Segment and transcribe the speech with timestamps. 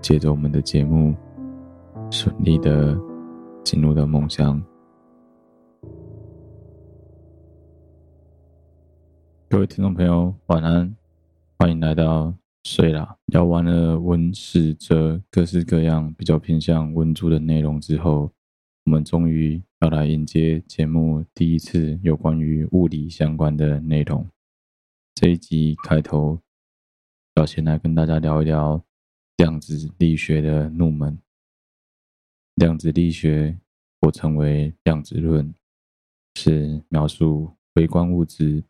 [0.00, 1.14] 借着我们的节目，
[2.10, 2.96] 顺利的
[3.64, 4.62] 进入到梦乡。
[9.48, 10.94] 各位听众朋友，晚安，
[11.58, 13.16] 欢迎来到睡啦。
[13.26, 18.30] 聊完了文史哲各式各样比较偏向文组的内容之后，
[18.84, 24.26] 我们终于要来迎接节目第一次有关于物理相关的内容。
[25.14, 26.38] 这一集开头
[27.36, 28.82] 要先来跟大家聊一聊
[29.36, 31.18] 量子力学的入门。
[32.54, 33.58] 量子力学
[34.00, 35.54] 或称为量子论，
[36.34, 38.64] 是描述微观物质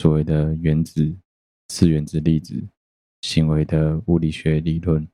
[0.00, 1.16] 所谓的原子、
[1.68, 2.66] 次原子粒子
[3.22, 5.06] 行为的物理学理论。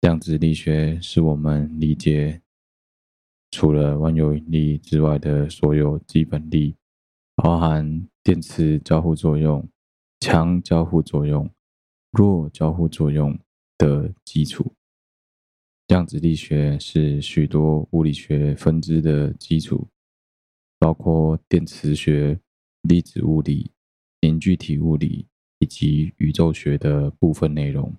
[0.00, 2.40] 量子力学是我们理解。
[3.50, 6.74] 除了万有引力之外的所有基本力，
[7.34, 9.68] 包含电磁交互作用、
[10.20, 11.50] 强交互作用、
[12.12, 13.38] 弱交互作用
[13.78, 14.72] 的基础。
[15.88, 19.88] 量子力学是许多物理学分支的基础，
[20.78, 22.38] 包括电磁学、
[22.82, 23.72] 粒子物理、
[24.20, 25.26] 凝聚体物理
[25.58, 27.94] 以及宇宙学的部分内容。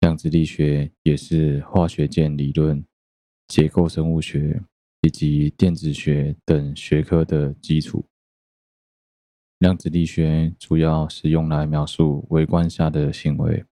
[0.00, 2.84] 量子力学也是化学键理论。
[3.48, 4.62] 结构生物学
[5.00, 8.07] 以及电子学等学科的基础。
[9.58, 13.64] 量子力学主要是用来描述微观下的行为，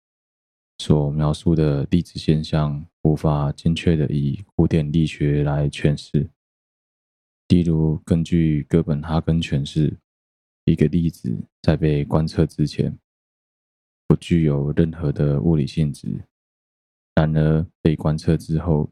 [0.79, 6.29] 所描述的粒子现象无法精确地以古典力学来诠释。
[7.47, 9.97] 例如，根据哥本哈根诠释，
[10.65, 12.99] 一个粒子在被观测之前
[14.07, 16.25] 不具有任何的物理性质，
[17.15, 18.89] 然而被观测之后，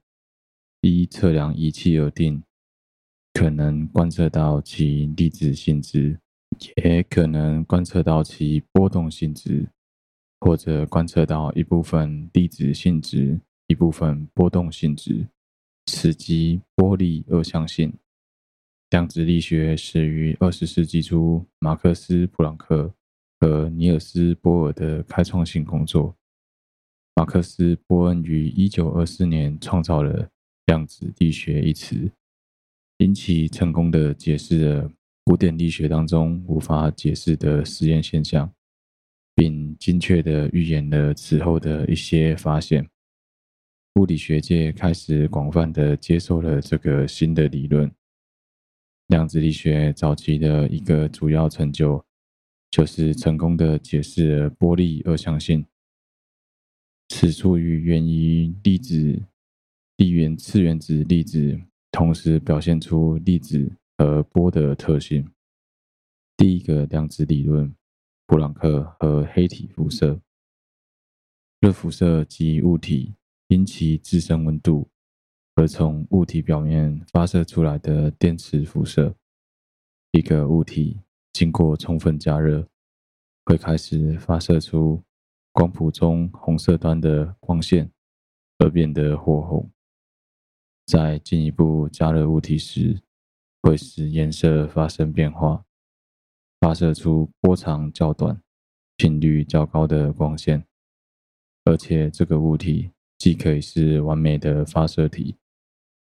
[0.80, 2.42] 依测量仪器而定，
[3.34, 6.18] 可能观测到其粒子性质，
[6.76, 9.68] 也可能观测到其波动性质，
[10.40, 15.28] 或者观测到一部分粒子性质，一部分波动性质，
[15.86, 17.94] 此即波粒二象性。
[18.92, 22.94] 量子力学始于二十世纪初，马克思·普朗克
[23.40, 26.16] 和尼尔斯·波尔的开创性工作。
[27.16, 30.30] 马克思·波恩于一九二四年创造了
[30.68, 32.12] “量子力学”一词，
[32.98, 34.92] 因其成功地解释了
[35.26, 38.54] 古典力学当中无法解释的实验现象，
[39.34, 42.88] 并精确地预言了此后的一些发现。
[43.96, 47.92] 物理学界开始广泛地接受了这个新的理论。
[49.08, 52.06] 量子力学早期的一个主要成就，
[52.70, 55.66] 就是成功的解释了波粒二象性。
[57.10, 59.24] 此处与源于粒子、
[59.98, 61.60] 粒原次原子粒子
[61.92, 65.32] 同时表现出粒子和波的特性。
[66.38, 67.76] 第一个量子理论，
[68.28, 70.20] 普朗克和黑体辐射。
[71.62, 73.16] 热辐射及物体
[73.48, 74.90] 因其自身温度。
[75.58, 79.16] 而从物体表面发射出来的电磁辐射，
[80.12, 81.00] 一个物体
[81.32, 82.68] 经过充分加热，
[83.46, 85.02] 会开始发射出
[85.54, 87.90] 光谱中红色端的光线，
[88.58, 89.72] 而变得火红。
[90.86, 93.02] 在进一步加热物体时，
[93.66, 95.66] 会使颜色发生变化，
[96.60, 98.40] 发射出波长较短、
[98.96, 100.64] 频率较高的光线。
[101.64, 105.38] 而且，这个物体既可以是完美的发射体。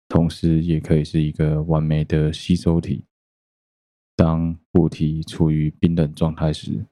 [0.08, 3.04] 同时，也可以是一个完美的吸收体。
[4.16, 6.86] 当物体处于冰冷状态时，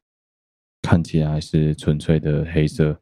[0.82, 3.00] 看起来是纯粹的黑色。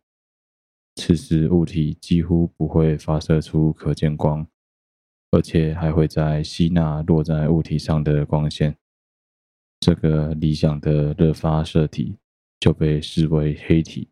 [0.94, 4.46] 此时，物体几乎不会发射出可见光，
[5.31, 8.76] 而且还会在吸纳落在物体上的光线。
[9.81, 12.17] 这个理想的热发射体
[12.58, 14.08] 就被视为黑体，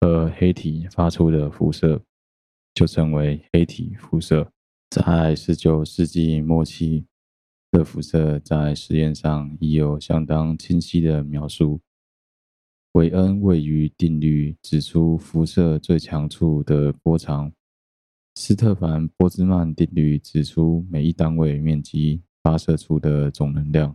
[0.00, 2.02] 而黑体发出的辐射
[2.74, 4.50] 就称为黑体辐射。
[4.88, 7.06] 在十九世纪末期，
[7.70, 11.80] 热辐射在实验上已有相当清晰的描述。
[12.92, 17.52] 韦恩位于定律指出辐射最强处的波长。
[18.42, 23.94] 斯特凡波兹曼定律指出每一单位面积发射出的总能量。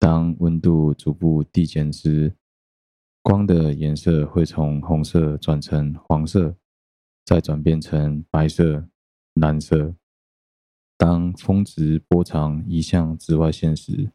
[0.00, 2.34] 当温度逐步递减时，
[3.22, 6.56] 光的颜色会从红色转成黄色，
[7.24, 8.88] 再转变成白色。
[9.34, 9.94] 蓝色。
[10.96, 14.10] 当峰值波长移向紫外线时，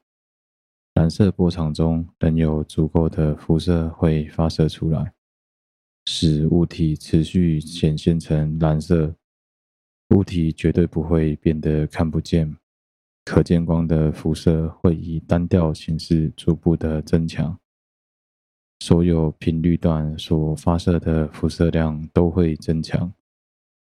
[0.95, 5.13] 蓝色波长中仍有足够的辐射会发射出来，
[6.05, 9.15] 使物体持续显现成蓝色。
[10.09, 12.55] 物体绝对不会变得看不见，
[13.25, 17.57] 可见光的辐射会以单调形式逐步的增强。
[18.79, 23.11] 所有频率段所发射的辐射量都会增强。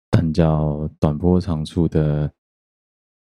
[0.10, 2.34] 但较短波长处的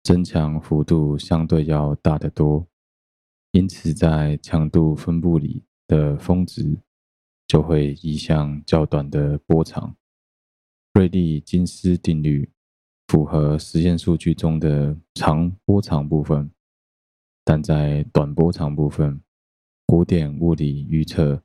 [0.05, 2.65] 增强幅度相对要大得多，
[3.51, 6.79] 因此在强度分布里的峰值
[7.47, 9.97] 就会移向较短的波长。
[10.95, 12.51] 瑞利金斯定律
[13.09, 16.51] 符合实验数据中的长波长部分，
[17.45, 19.21] 但在短波长部分，
[19.87, 21.43] 古典物理预测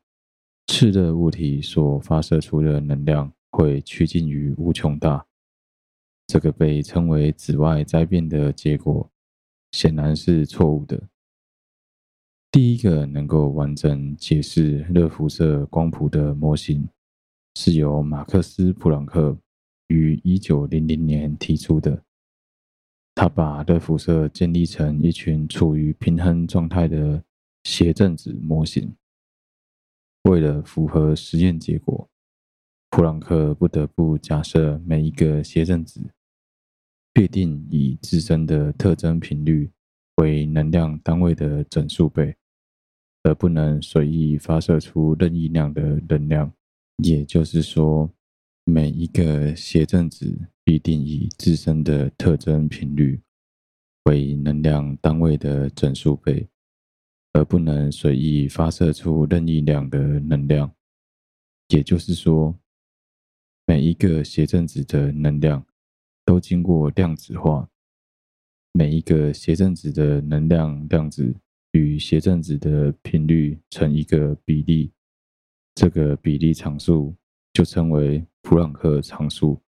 [0.67, 3.31] 炽热物体所发射出的能量。
[3.53, 5.25] 会趋近于无穷大，
[6.25, 9.11] 这个被称为紫外灾变的结果
[9.73, 11.09] 显然是错误的。
[12.51, 16.85] 第一个能够完整解释热辐射光谱的模型，
[17.55, 19.37] 是由马克思·普朗克
[19.87, 22.03] 于一九零零年提出的。
[23.15, 27.23] 他把热辐射建立成一群处于平衡状态的
[27.63, 28.93] 谐振子模型，
[30.23, 32.09] 为了符合实验结果。
[32.89, 36.01] 普朗克不得不假设每一个谐振子
[37.13, 39.71] 必定以自身的特征频率
[40.15, 42.35] 为能量单位的整数倍，
[43.23, 46.51] 而不能随意发射出任意量的能量。
[47.03, 48.11] 也就是说，
[48.63, 53.19] 每一个谐振子必定以自身的特征频率
[54.05, 56.47] 为能量单位的整数倍，
[57.33, 60.71] 而不能随意发射出任意量的能量。
[61.69, 62.55] 也就是说，
[63.65, 65.65] 每一个谐振子的能量
[66.25, 67.67] 都经过量子化，
[68.73, 71.35] 每一个谐振子的能量量子
[71.71, 74.91] 与谐振子的频率成一个比例，
[75.73, 77.15] 这个比例常数
[77.53, 79.61] 就称为普朗克常数。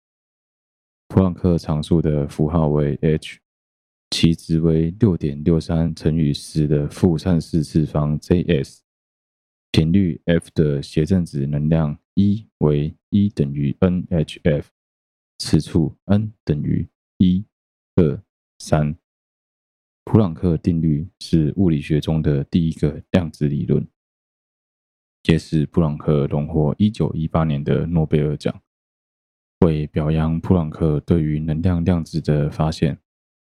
[1.09, 3.38] 普朗克常数的符号为 h，
[4.11, 8.78] 其值为六点六三乘以十的负三十四次方 Js。
[9.73, 14.64] 频率 f 的谐振子能量 E 为 E 等于 nhf，
[15.38, 16.88] 此处 n 等于
[17.19, 17.45] 一、
[17.97, 18.23] 二、
[18.59, 18.97] 三。
[20.04, 23.87] 普朗克定律是物理学中的第一个量子理论，
[25.25, 28.61] 也使普朗克荣获一九一八年的诺贝尔奖，
[29.61, 32.99] 为表扬普朗克对于能量量子的发现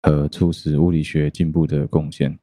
[0.02, 2.38] 和促使物理学进步的贡献。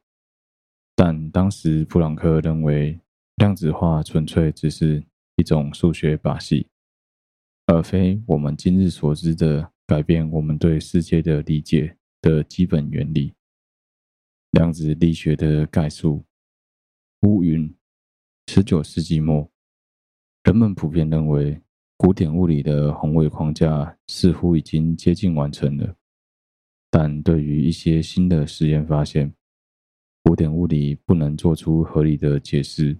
[0.96, 2.98] 但当时普朗克认为，
[3.36, 5.00] 量子化纯粹只是
[5.36, 6.66] 一种数学把戏，
[7.66, 13.32] 而非我们今日所知的改变我们对世界的理解的基本原理。
[14.52, 16.24] 量子力学的概述。
[17.22, 17.74] 乌云。
[18.50, 19.46] 十九世纪末，
[20.44, 21.60] 人们普遍认为
[21.98, 25.94] 古典物理的宏伟框架似乎已经接近完成了，
[26.90, 29.30] 但对于一些新的实验发现，
[30.22, 32.98] 古典物理不能做出合理的解释。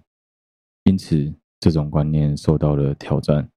[0.83, 3.49] 因此，这种观念受到了挑战。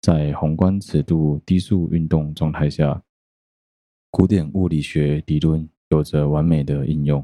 [0.00, 3.00] 在宏观尺度低速运动状态下，
[4.10, 7.22] 古典物理学理论有着完美的应用，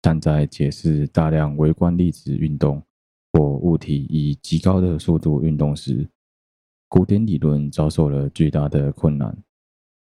[0.00, 2.82] 但在解释大量微观粒子运动
[3.30, 6.08] 或物体以极高的速度运动时，
[6.88, 9.36] 古典理论遭受了巨大的困难。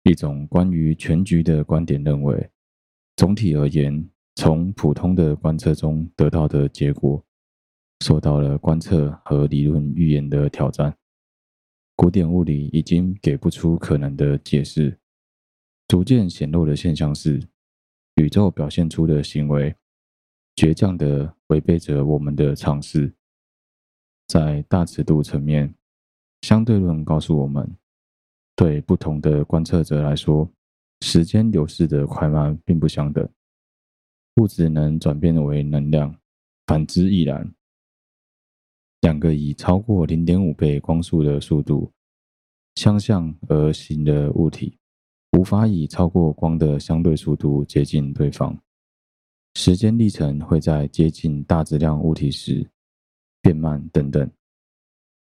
[0.04, 2.50] 一种关于全局的观点认为，
[3.18, 7.22] 总体而言，从普通的观测中得到的结果。
[8.00, 10.96] 受到了观测和理论预言的挑战，
[11.98, 15.01] 古典物理已经给不出可能的解释。
[15.92, 17.46] 逐渐显露的现象是，
[18.16, 19.76] 宇宙表现出的行为
[20.56, 23.14] 倔强地违背着我们的常识。
[24.26, 25.76] 在大尺度层面，
[26.44, 27.76] 相对论告诉我们，
[28.56, 30.50] 对不同的观测者来说，
[31.02, 33.28] 时间流逝的快慢并不相等。
[34.38, 36.16] 物质能转变为能量，
[36.68, 37.54] 反之亦然。
[39.02, 41.92] 两个以超过零点五倍光速的速度
[42.76, 44.78] 相向而行的物体，
[45.38, 48.58] 无法以超过光的相对速度接近对方。
[49.56, 52.70] 时间历程会在接近大质量物体时
[53.42, 54.30] 变慢等等。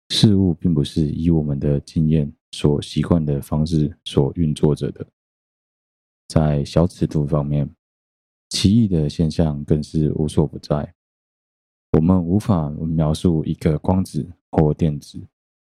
[0.09, 5.07] 事物并不是以我们的经验所习惯的方式所运作着的。
[6.29, 7.69] 在小尺度方面，
[8.49, 10.95] 奇异的现象更是无所不在。
[11.93, 15.21] 我们无法描述一个光子或电子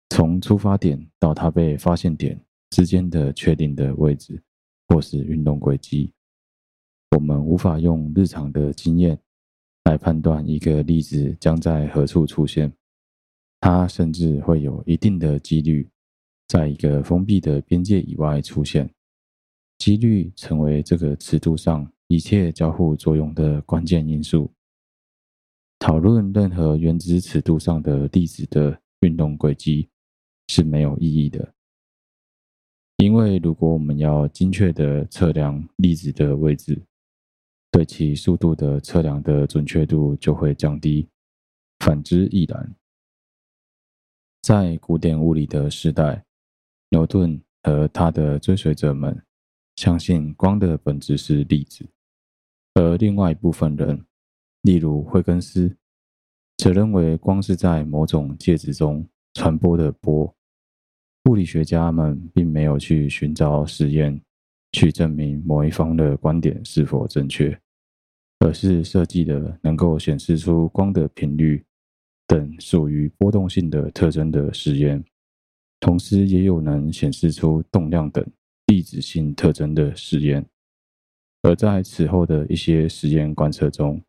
[0.10, 2.40] 从出发点到它被发现点
[2.70, 4.42] 之间的确定的位置，
[4.88, 6.12] 或是运动轨迹。
[7.16, 9.20] 我们无法用日常的经验
[9.86, 12.72] 来判断一个粒子将在何处出现。
[13.60, 15.90] 它甚至会有一定的几率
[16.48, 18.90] 在一个封闭的边界以外出现。
[19.78, 24.52] 几率成为这个尺度上一切交互作用的关键因素。
[25.80, 29.90] 讨论任何原子尺度上的粒子的运动轨迹
[30.48, 31.54] 是没有意义的，
[33.00, 36.82] 因为如果我们要精确地测量粒子的位置，
[37.72, 41.08] 对其速度的测量的准确度就会降低，
[41.80, 42.76] 反之亦然。
[44.42, 46.26] 在古典物理的时代，
[46.90, 49.18] 牛顿和他的追随者们
[49.78, 51.88] 相信光的本质是粒子，
[52.74, 54.06] 而另外一部分人。
[54.64, 55.74] 例如，惠更斯
[56.58, 60.36] 则认为光是在某种介质中传播的波。
[61.30, 64.20] 物理学家们并没有去寻找实验
[64.72, 67.56] 去证明某一方的观点是否正确，
[68.40, 71.64] 而是设计了能够显示出光的频率
[72.26, 75.04] 等属于波动性的特征的实验，
[75.80, 78.26] 同时也有能显示出动量等
[78.66, 80.44] 粒子性特征的实验。
[81.44, 84.02] 而在此后的一些实验观测中，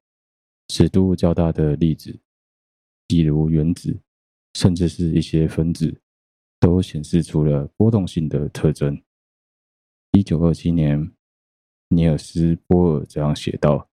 [0.68, 2.18] 尺度较大的粒子，
[3.06, 3.94] 比如原子，
[4.54, 6.00] 甚至是一些分子，
[6.61, 9.02] 都显示出了波动性的特征。
[10.12, 11.11] 一九二七年，
[11.88, 13.88] 尼尔斯·波尔这样写道：“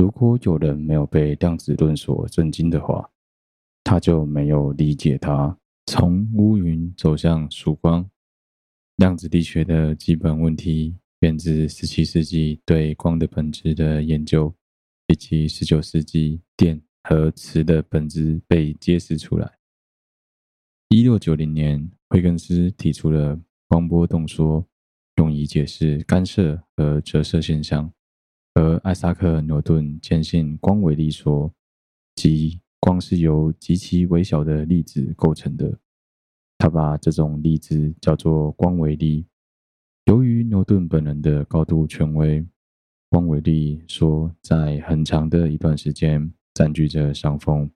[0.00, 3.10] 如果有人没有被量子论所震惊的话，
[3.82, 5.58] 他就没有理解它。
[5.86, 8.08] 从乌云走向曙光，
[8.96, 14.54] 量子力学的基本问题源自十七世纪对光的本质的研究。”
[15.08, 19.58] 以及十九世纪电和磁的本质被揭示出来。
[20.88, 24.64] 一六九零年，惠更斯提出了光波动说，
[25.16, 27.90] 用以解释干涉和折射现象；
[28.54, 31.52] 而艾萨克·牛顿坚信光微粒说，
[32.14, 35.80] 即光是由极其微小的粒子构成的。
[36.58, 39.26] 他把这种粒子叫做光微粒。
[40.04, 42.46] 由于牛顿本人的高度权威，
[43.08, 47.68] 光微粒说在很长的一段时间占据着上风。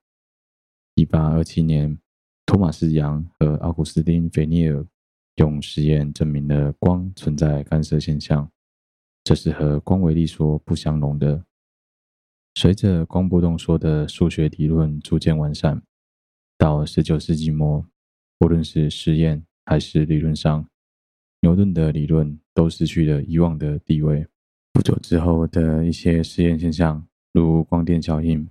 [0.95, 1.99] 一八二七年。
[2.49, 4.83] 托马斯·杨和奥古斯丁·菲涅尔
[5.37, 8.51] 用实验证明了光存在干涉现象，
[9.23, 11.45] 这是和光微粒说不相容的。
[12.55, 15.83] 随着光波动说的数学理论逐渐完善，
[16.57, 17.85] 到十九世纪末，
[18.41, 20.67] 无论是实验还是理论上，
[21.43, 24.27] 牛顿的理论都失去了以往的地位。
[24.73, 28.49] 不久之后的一些实验现象，如光电效应。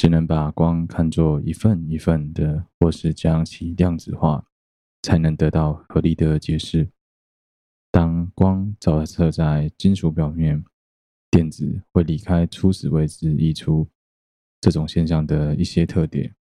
[0.00, 4.42] 只能把光看作一份一份的，或是将其量子化，
[5.02, 6.88] 才能得到合理的解释。
[7.90, 10.64] 当光照射在金属表面，
[11.30, 13.86] 电子会离开初始位置溢出。
[14.62, 16.34] 这种现象的一些特点，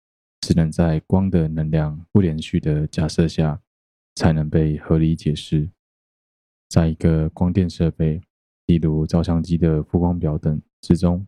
[0.42, 3.60] 只能在光的能量不连续的假设下，
[4.14, 5.68] 才能被合理解释。
[6.70, 8.22] 在一个光电设备，
[8.68, 11.26] 例如照相机的负光表等之中。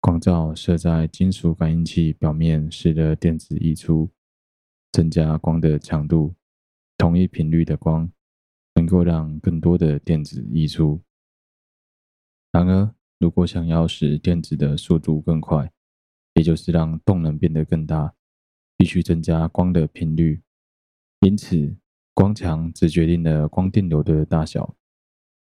[0.00, 4.10] 光照射在金属感应器表面，使得电子溢出，
[4.92, 6.34] 增加光的强度。
[6.96, 8.10] 同一频率的光
[8.74, 11.02] 能够让更多的电子溢出。
[12.50, 15.70] 然而，如果想要使电子的速度更快，
[16.34, 18.14] 也就是让动能变得更大，
[18.76, 20.42] 必须增加光的频率。
[21.20, 21.76] 因此，
[22.14, 24.74] 光强只决定了光电流的大小，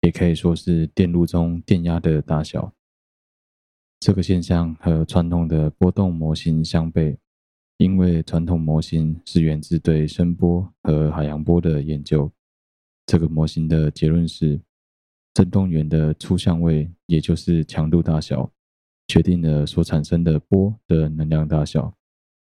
[0.01, 2.73] 也可以说是电路中电压的大小。
[3.99, 7.17] 这个现象和传统的波动模型相悖，
[7.77, 12.31] 因为传统模型是源自对声波和海洋波的研究。
[13.07, 14.61] 这个模型的结论是，
[15.33, 18.51] 振动源的初相位，也就是强度大小，
[19.07, 21.91] 决定了所产生的波的能量大小。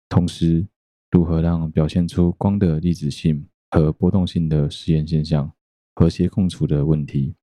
[0.08, 0.65] 同时，
[1.12, 5.52] 如何让表现出光的粒子性和波动性的实验现象
[5.96, 7.36] 和谐共处的问题，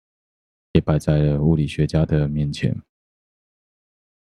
[0.72, 2.81] 也摆在了物理学家的面前。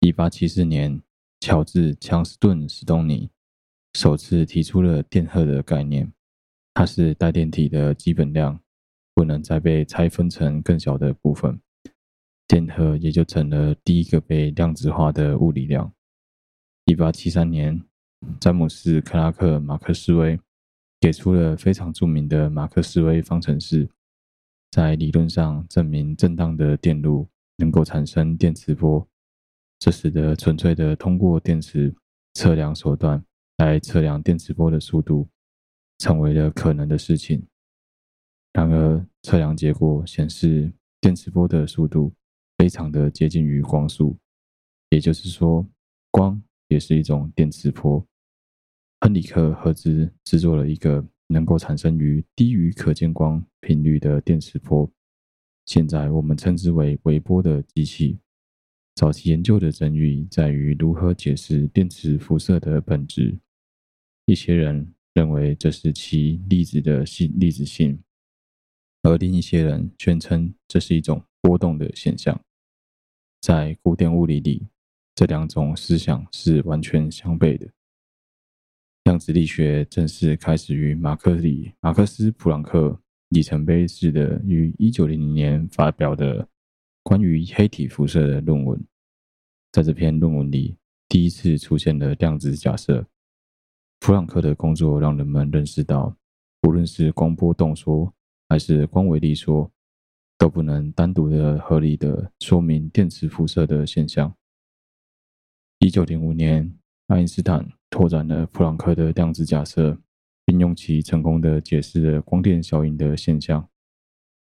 [0.00, 1.02] 一八七四年，
[1.40, 3.28] 乔治·强斯顿·史东尼
[3.94, 6.12] 首次提出了电荷的概念。
[6.72, 8.60] 它是带电体的基本量，
[9.12, 11.60] 不能再被拆分成更小的部分，
[12.46, 15.92] 电荷也就成了第一个被量子化的物理量。
[16.84, 17.82] 一八七三年，
[18.38, 20.38] 詹姆斯·克拉克·马克斯韦
[21.00, 23.88] 给出了非常著名的马克斯韦方程式，
[24.70, 29.04] 在理论上证明正当的电路能够产生电磁波。
[29.78, 31.94] 这使得纯粹的通过电磁
[32.34, 33.24] 测量手段
[33.58, 35.28] 来测量电磁波的速度，
[35.98, 37.46] 成为了可能的事情。
[38.52, 42.12] 然而，测量结果显示，电磁波的速度
[42.56, 44.18] 非常的接近于光速，
[44.90, 45.64] 也就是说，
[46.10, 48.04] 光也是一种电磁波。
[49.00, 54.90] 亨里克·赫兹制作了一个能够产生于低于可见光频率的电磁波，
[55.66, 58.18] 现在我们称之为微波的机器。
[58.98, 63.38] 早期研究的争议在于如何解释电磁辐射的本质。
[64.26, 67.96] 一些人认为这是其粒子的性粒子性，
[69.04, 72.40] 而另一些人宣称这是一种波动的现象。
[73.40, 74.66] 在古典物理里，
[75.14, 77.68] 这两种思想是完全相悖的。
[79.04, 86.48] 量子力学正式开始于马克里马克思普朗克里程碑式的于一九零零年发表的。
[87.02, 88.82] 关于黑体辐射的论文，
[89.72, 90.76] 在这篇论文里，
[91.08, 93.06] 第一次出现了量子假设。
[94.00, 96.16] 普朗克的工作让人们认识到，
[96.62, 98.12] 无论是光波动说
[98.48, 99.70] 还是光微粒说，
[100.38, 104.32] 都不能单独的合理的说明电磁辐射的现象。
[105.80, 106.72] 一九零五年，
[107.08, 109.98] 爱因斯坦拓展了普朗克的量子假设，
[110.44, 113.68] 并用其成功的解释了光电效应的现象。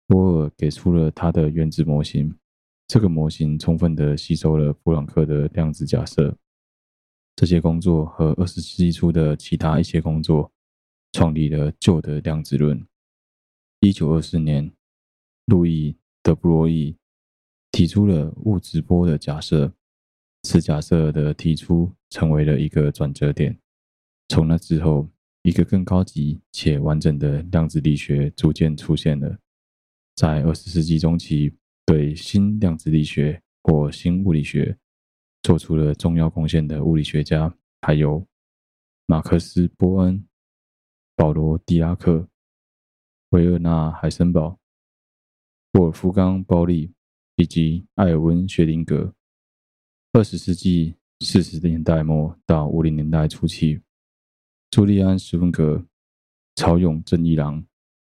[0.09, 2.35] 波尔给出了他的原子模型，
[2.87, 6.35] 这个模型充分地吸收了普朗克的量子假设。
[7.37, 10.51] 这些工作和二十世纪初的其他一些工作，
[11.12, 12.83] 创立了旧的量子论。
[13.81, 14.73] 一九二四年，
[15.44, 15.92] 路易·
[16.23, 16.97] 德布罗意
[17.71, 19.73] 提出了物质波的假设，
[20.42, 23.57] 此假设的提出成为了一个转折点。
[24.29, 25.07] 从那之后，
[25.42, 29.38] 一个更高级且完整的量子力学逐渐出现了。
[30.18, 31.54] 在二十世纪中期，
[31.87, 34.76] 对新量子力学或新物理学
[35.44, 38.26] 做出了重要贡献的物理学家，还有
[39.07, 40.26] 马克思·波恩、
[41.14, 42.28] 保罗·狄拉克、
[43.28, 44.59] 维尔纳·海森堡、
[45.74, 46.92] 沃尔夫冈·鲍利
[47.37, 49.12] 以及艾尔温·薛定谔。
[50.12, 53.81] 二十世纪四十年代末到五零年代初期，
[54.68, 55.87] 朱利安·史温格、
[56.57, 57.64] 潮涌正一郎、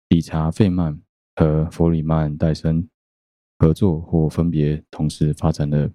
[0.08, 0.98] 理查·费曼
[1.40, 2.86] 和弗里曼·戴森
[3.60, 5.90] 合作或分别同时发展了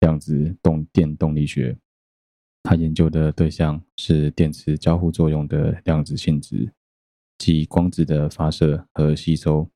[0.00, 1.74] 量子动电动力学。
[2.62, 6.70] 他研究的对象是电磁交互作用的量子性质，
[7.38, 9.70] 即光子的发射和吸收、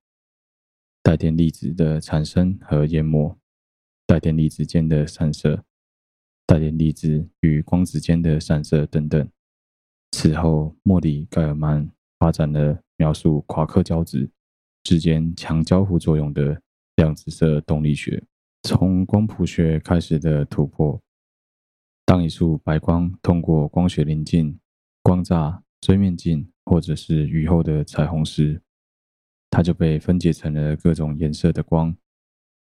[1.01, 3.35] 带电粒子的产生和淹没、
[4.05, 5.63] 带电粒子间的散射、
[6.45, 9.27] 带电粒子与光子间的散射等等。
[10.11, 14.29] 此后，莫里盖尔曼发展了描述夸克胶质
[14.85, 16.61] 之间强交互作用的
[16.97, 18.23] 量子色动力学。
[18.61, 21.01] 从光谱学开始的突破。
[22.05, 24.59] 当一束白光通过光学棱镜、
[25.01, 28.61] 光栅、锥面镜或者是雨后的彩虹时，
[29.49, 31.95] 它就被分解成了各种颜色的光。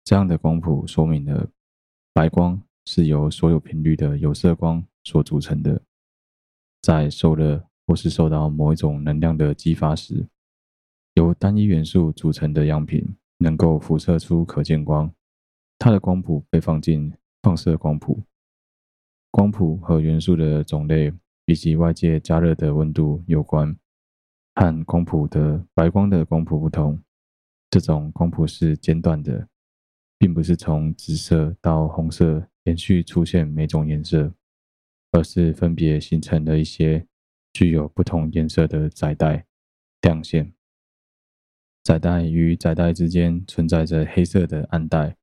[0.05, 1.49] 这样的光谱说明了
[2.13, 5.81] 白光是由所有频率的有色光所组成的。
[6.83, 10.27] 在受热或是受到某一种能量的激发时，
[11.15, 15.13] 由单一元素组成的样品能够辐射出可见光。
[15.79, 18.23] 它的光谱被放进放射光谱。
[19.31, 21.13] 光谱和元素的种类
[21.47, 23.77] 以及外界加热的温度有关。
[24.55, 27.03] 和光谱的白光的光谱不同，
[27.71, 29.49] 这种光谱是间断的，
[30.19, 34.33] 并不是从紫色到红色连续出现每种颜色，
[35.11, 37.07] 而是分别形成了一些
[37.55, 39.47] 具有不同颜色的载带
[40.03, 40.53] 亮线。
[41.85, 45.17] 载带与载带之间存在着黑色的暗带，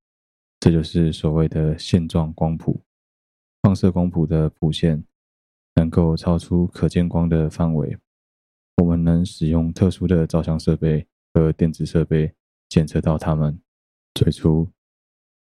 [0.60, 2.84] 这就是所谓的线状光谱。
[3.62, 5.04] 放射光谱的谱线
[5.76, 7.98] 能够超出可见光的范围，
[8.78, 12.34] 我们能使用特殊的照相设备和电子设备
[12.68, 13.60] 检测到它们。
[14.16, 14.70] 最初，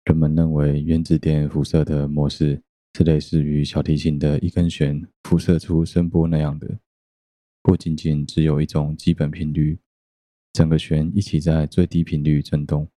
[0.04, 2.62] 人们认为原子电辐射的模式
[2.96, 6.78] 是类似于小提琴的一根弦辐射出声波那样的，
[7.60, 9.78] 不仅仅只有一种基本频率，
[10.52, 12.88] 整个弦一起在最低频率振动，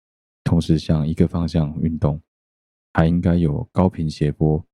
[0.44, 2.22] 同时向一个方向运动，
[2.94, 4.66] 还应该有高频谐波。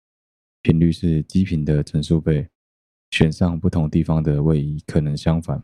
[0.61, 2.47] 频率是基频的整数倍，
[3.11, 5.63] 弦上不同地方的位移可能相反，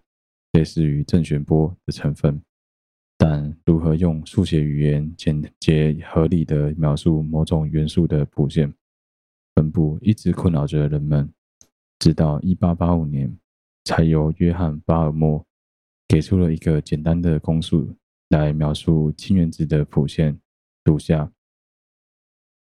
[0.54, 2.42] 类似于正弦波的成分。
[3.18, 8.74] 但如何用数学语言简洁合理的描述某种元素的谱线
[9.56, 11.32] 分布，一直困扰着人们。
[12.00, 13.38] 直到1885年，
[13.86, 15.46] 才由约翰·巴尔默
[16.14, 17.76] 给出了一个简单的公式
[18.30, 20.40] 来描述氢原子的谱线，
[20.84, 21.32] 如下：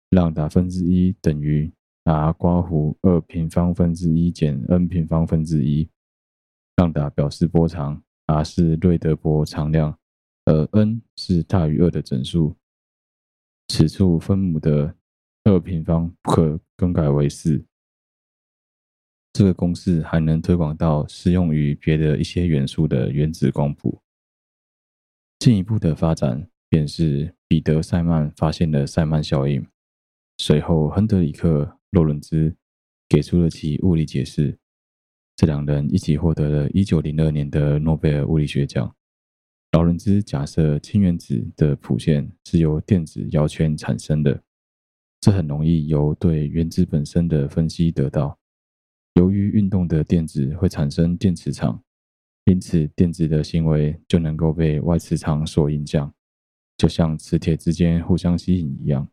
[0.09, 1.71] 让达分之一等于。
[2.03, 5.89] R 括弧二平方分之一减 n 平方分之一，
[6.75, 9.97] 让达表示波长，R 是瑞德波长量，
[10.43, 12.57] 而 n 是大于二的整数。
[13.69, 14.93] 此处分母的
[15.45, 17.63] 二平方不可更改为四。
[19.39, 24.01] 这个公式还能推广到适用于别的一些元素的原子光谱。
[25.39, 29.65] 进一步的发展便是彼得·塞曼发现了塞曼效应，
[30.39, 31.77] 随后亨德里克。
[31.91, 32.53] 洛伦兹
[33.07, 34.59] 给出了其物理解释，
[35.37, 38.93] 这两人一起获得了1902年的诺贝尔物理学奖。
[39.71, 44.43] 劳伦兹假设氢原子的谱线是由电子摇圈产生的，
[45.21, 48.37] 这很容易由对原子本身的分析得到。
[49.15, 51.83] 由于运动的电子会产生电磁场，
[52.45, 56.13] 因此电子的行为就能够被外磁场所影响，
[56.77, 59.09] 就像磁铁之间互相吸引一样。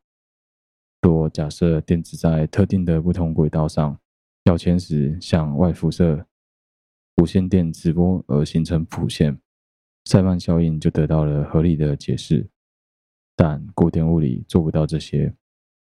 [1.03, 3.99] 若假设电子在特定的不同轨道上
[4.45, 6.27] 跃迁时向外辐射
[7.17, 9.39] 无线电磁波而形成谱线，
[10.05, 12.49] 塞曼效应就得到了合理的解释。
[13.35, 15.35] 但古典物理做不到这些，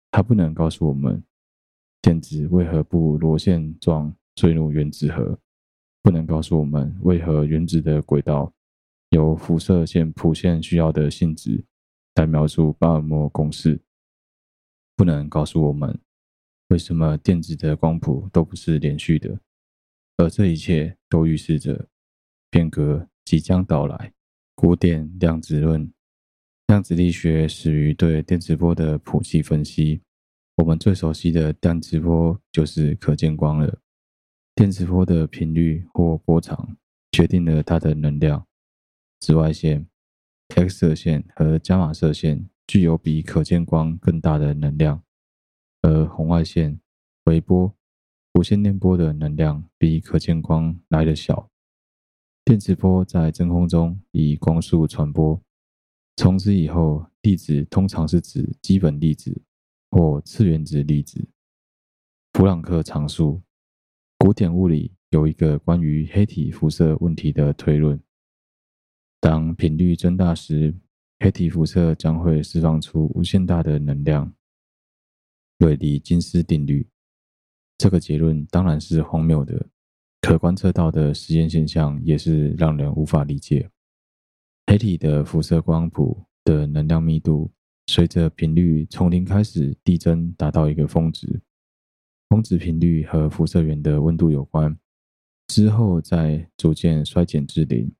[0.10, 1.24] 它不能告诉我们
[2.01, 5.37] 电子为何不螺旋状坠入原子核，
[6.01, 8.51] 不能告诉我们为何原子的轨道
[9.11, 11.63] 由辐射线谱线需要的性质
[12.15, 13.79] 来描述巴尔默公式。
[14.95, 15.99] 不能告诉我们
[16.69, 19.39] 为什么电子的光谱都不是连续的，
[20.17, 21.87] 而这一切都预示着
[22.49, 24.11] 变革即将到来。
[24.55, 25.91] 古典量子论，
[26.67, 30.01] 量子力学始于对电磁波的谱系分析。
[30.62, 33.80] 我们最熟悉的电磁波就是可见光了。
[34.54, 36.78] 电磁波的频率或波长
[37.12, 38.45] 决定了它的能量。
[39.19, 39.88] 紫外线、
[40.50, 42.47] X 射线和伽马射线。
[42.67, 45.04] 具有比可见光更大的能量，
[45.82, 46.80] 而红外线、
[47.26, 47.76] 微波、
[48.36, 51.50] 无线电波的能量比可见光来得小。
[52.45, 55.41] 电磁波在真空中以光速传播。
[56.15, 59.41] 从此以后，粒子通常是指基本粒子
[59.91, 61.27] 或次原子粒子。
[62.32, 63.41] 普朗克常数，
[64.17, 68.01] 古典物理有一个关于黑体辐射问题的推论：
[69.19, 70.73] 当频率增大时，
[71.19, 74.34] 黑体辐射将会释放出无限大的能量。
[75.60, 76.88] 锐利金斯定律。
[77.77, 79.67] 这个结论当然是荒谬的，
[80.21, 83.69] 可观测到的实验现象也是让人无法理解。
[84.67, 87.51] 黑体的辐射光谱的能量密度，
[87.88, 91.41] 随着频率从零开始递增，达到一个峰值。
[92.30, 94.78] 峰值频率和辐射源的温度有关，
[95.48, 97.91] 之后再逐渐衰减至零。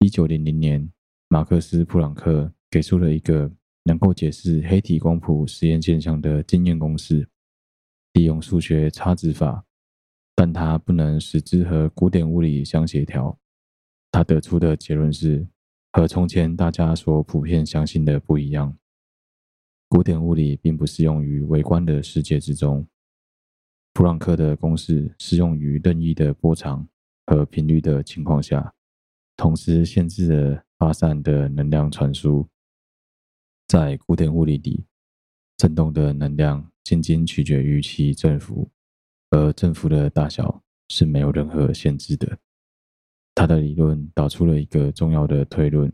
[0.00, 0.90] 一九零零年，
[1.28, 3.50] 马克思·普朗克给出了一个
[3.84, 7.26] 能够解释黑体光谱实验现象的经验公式。
[8.12, 9.64] 利用数学差值法，
[10.34, 13.38] 但它不能使之和古典物理相协调。
[14.12, 15.46] 他得出的结论是，
[15.92, 18.76] 和从前大家所普遍相信的不一样。
[19.96, 22.86] 古典物理并不适用于微观的世界之中。
[23.94, 26.86] 普朗克的公式适用于任意的波长
[27.24, 28.74] 和频率的情况下，
[29.38, 32.46] 同时限制了发散的能量传输。
[33.68, 34.84] 在古典物理里，
[35.56, 36.70] 振动的能量。
[36.84, 38.70] 仅仅取决于其振幅，
[39.30, 42.38] 而振幅的大小是没有任何限制的。
[43.34, 45.90] 他的理论导出了一个重要的推论：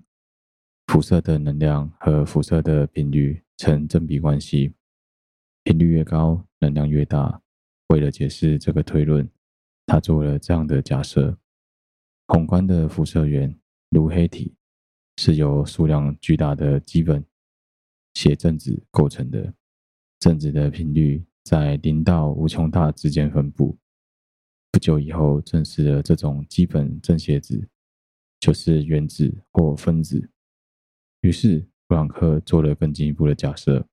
[0.88, 4.75] 辐射的能量和辐射的频率呈正比关系，
[5.62, 7.40] 频率越高，能量越大。
[7.90, 9.31] 为了解释这个推论，
[9.87, 11.38] 他做了这样的假设：
[12.27, 13.57] 宏观的辐射源，
[13.90, 14.57] 如黑体，
[15.16, 17.25] 是由数量巨大的基本
[18.14, 19.55] 谐振子构成的。
[20.18, 23.79] 振子的频率在零到无穷大之间分布。
[24.72, 27.68] 不久以后，证实了这种基本正谐子
[28.40, 30.29] 就是原子或分子。
[31.20, 33.87] 于是，普朗克做了更进一步的假设：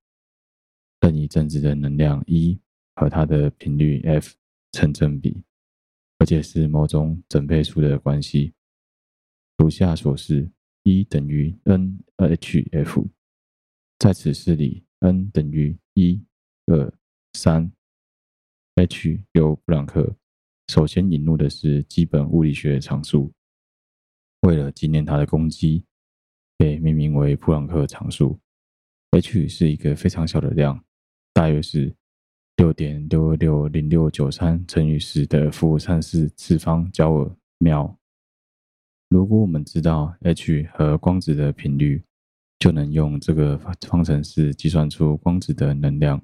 [1.02, 2.58] 任意振子的能量 E
[2.94, 4.36] 和它的频率 F
[4.72, 5.44] 成正比，
[6.16, 8.54] 而且是某种整倍数的关系。
[9.58, 10.50] 如下所示
[10.84, 13.06] ：E 等于 NhF。
[13.98, 15.76] 在此式里，N 等于。
[15.92, 16.24] 一、
[16.64, 16.90] 二、
[17.34, 17.70] 三
[18.76, 20.16] ，H 由普朗克
[20.68, 23.30] 首先引入的是基本物理学常数，
[24.40, 25.84] 为了纪念他的功绩，
[26.60, 28.38] 被命名为普朗克常数。
[29.12, 30.78] H 是一个非常小的量，
[31.32, 31.90] 大约是
[32.58, 37.98] 六点六六零六九三乘以十的负三十次方焦耳秒。
[39.08, 42.04] 如果我们知道 H 和光子的频率，
[42.58, 46.22] 就能用这个方程式计算出光子的能量。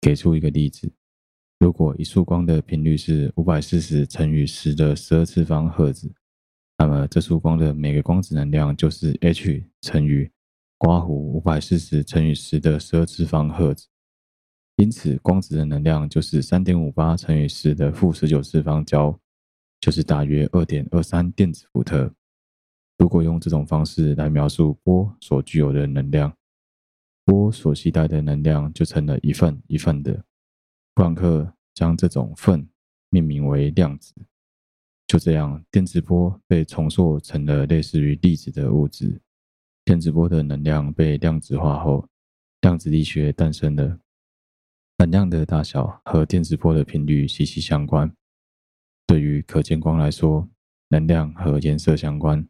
[0.00, 0.92] 给出一个例子：
[1.60, 6.12] 如果一束光的频率是五百四十乘以十的十二次方赫兹，
[6.82, 10.28] 那么这束光的每个光子能量就是 h 乘以
[10.78, 13.86] 括弧五百四十乘以十的十二次方赫兹。
[14.78, 19.16] 因此，光子的能量就是三点五八乘以十的负十九次方焦，
[19.80, 22.12] 就是大约二点二三电子伏特。
[22.98, 26.36] 如果用这种方式来描述波所具有的能量，
[27.24, 30.24] 波所携带的能量就成了一份一份的。
[30.96, 32.68] 普朗克将这种份
[33.08, 34.12] 命名为量子。
[35.12, 39.20] 就这样，电磁波被重塑成了类似于粒子的物质。
[39.84, 42.08] 电磁波的能量被量子化后，
[42.62, 43.98] 量子力学诞生了。
[44.96, 48.10] 能量的大小和电磁波的频率息息相关。
[49.06, 50.48] 对于可见光来说，
[50.88, 52.48] 能量和颜色相关。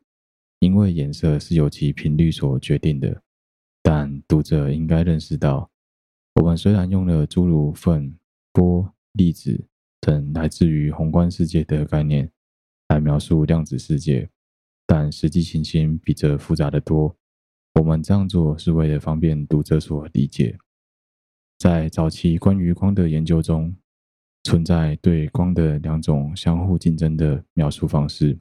[0.61, 3.23] 因为颜色是由其频率所决定的，
[3.83, 5.69] 但读者应该认识到，
[6.37, 8.17] 我们虽然用了诸如份、
[8.53, 9.67] 波、粒子
[10.01, 12.31] 等来自于宏观世界的概念
[12.93, 14.29] 来描述量子世界，
[14.87, 17.17] 但实际情形比这复杂得多。
[17.81, 20.59] 我们这样做是为了方便读者所理解。
[21.59, 23.75] 在早期关于光的研究中，
[24.45, 28.39] 存在对光的两种相互竞争的描述方式，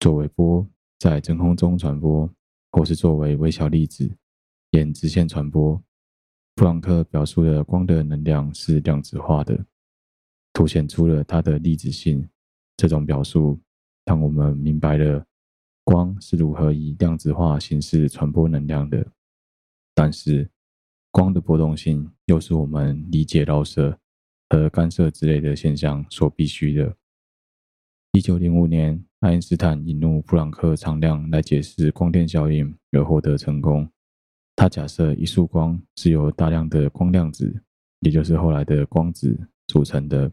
[0.00, 0.66] 作为波。
[0.98, 2.28] 在真空中传播，
[2.70, 4.10] 或是作为微小粒子
[4.70, 5.80] 沿直线传播。
[6.54, 9.66] 普朗克表述的光的能量是量子化的，
[10.52, 12.26] 凸显出了它的粒子性。
[12.76, 13.58] 这种表述
[14.04, 15.24] 让我们明白了
[15.84, 19.06] 光是如何以量子化形式传播能量的。
[19.94, 20.50] 但是，
[21.10, 23.98] 光的波动性又是我们理解绕射
[24.48, 26.96] 和干涉之类的现象所必须的。
[28.12, 33.88] 一九零五年，爱因斯坦引入普朗克常量来解释光电效应，而获得成功。
[34.56, 37.62] 他假设一束光是由大量的光量子，
[38.00, 40.30] 也就是后来的光子组成的。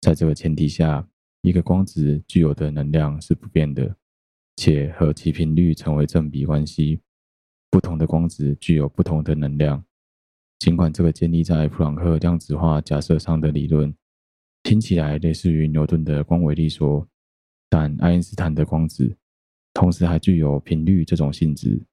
[0.00, 1.08] 在这个前提下，
[1.42, 3.96] 一个光子具有的能量是不变的，
[4.56, 7.00] 且和其频率成为正比关系。
[7.70, 9.84] 不同的光子具有不同的能量。
[10.58, 13.94] 尽管这个建立在普朗克量子化假设上的理论，
[14.62, 17.06] 听起来类似于牛顿的光维力说，
[17.68, 19.16] 但爱因斯坦的光子
[19.74, 21.84] 同时还具有频率这种性质，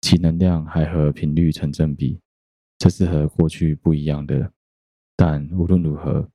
[0.00, 2.18] 其能量还和频率成正比，
[2.78, 4.52] 这是和过去不一样的。
[5.16, 6.28] 但无论如何，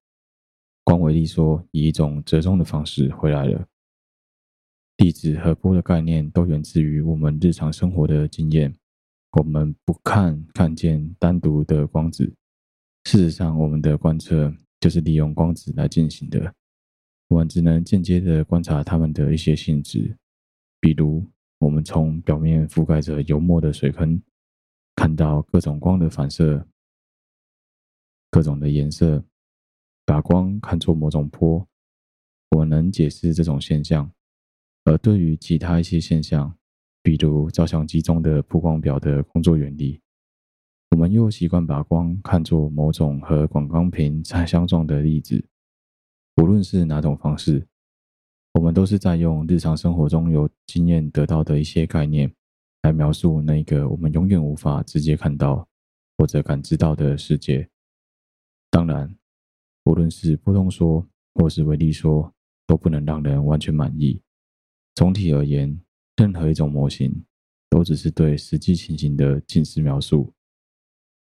[0.87, 3.67] 光维力说以一种折中的方式回来了。
[4.95, 8.73] 粒子和波的概念都源自于我们日常生活的经验。
[9.31, 12.23] 我们不看看见单独的光子，
[13.03, 16.53] 事实上，我们的观测就是利用光子来进行的。
[17.27, 20.17] 我们只能间接地观察它们的一些性质，
[20.79, 21.21] 比如，
[21.59, 24.19] 我们从表面覆盖着油墨的水坑
[24.95, 26.65] 看到各种光的反射，
[28.31, 29.21] 各种的颜色，
[30.07, 31.67] 把光看作某种波，
[32.51, 34.09] 我能解释这种现象。
[34.85, 36.57] 而对于其他一些现象，
[37.03, 39.99] 比如照相机中的曝光表的工作原理，
[40.91, 45.45] 我们又习惯把光看作某种和广光屏相撞的粒子。
[46.41, 47.67] 无论是哪种方式，
[48.53, 52.33] 我们都是在用日常生活中有经验得到的一些概念，
[52.83, 55.67] 来描述那个我们永远无法直接看到
[56.17, 57.69] 或者感知到的世界。
[58.69, 59.13] 当然，
[59.87, 62.29] 无论是波动说或是维力说，
[62.65, 64.21] 都不能让人完全满意。
[64.95, 65.79] 总体而言，
[66.17, 67.23] 任何一种模型
[67.69, 70.33] 都只是对实际情形的近似描述。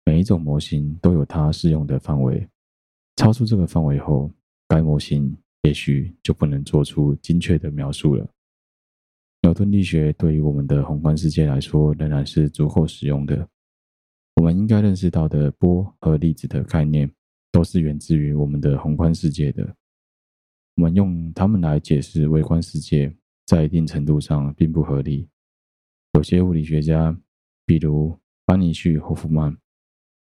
[0.05, 2.47] 每一种模型都有它适用的范围，
[3.17, 4.31] 超出这个范围后，
[4.69, 8.25] 该模型也许就不能做出精确的描述了。
[9.41, 13.45] 牛顿力学对于我们的宏观世界来说仍然是足够实用的。
[14.35, 17.11] 我们应该认识到的波和粒子的概念，
[17.53, 19.63] 都是源自于我们的宏观世界的。
[20.75, 23.15] 我们用它们来解释微观世界。
[23.45, 25.27] 在一定程度上并不合理。
[26.13, 27.13] 有些物理学家，
[27.65, 29.57] 比如班尼旭·霍夫曼，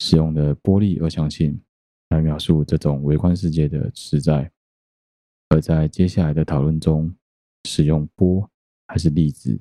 [0.00, 1.62] 使用的波粒二象性
[2.09, 4.50] 来描述这种微观世界的实在。
[5.50, 7.14] 而在接下来的讨论中，
[7.62, 8.50] 使用波
[8.88, 9.57] 还是粒子，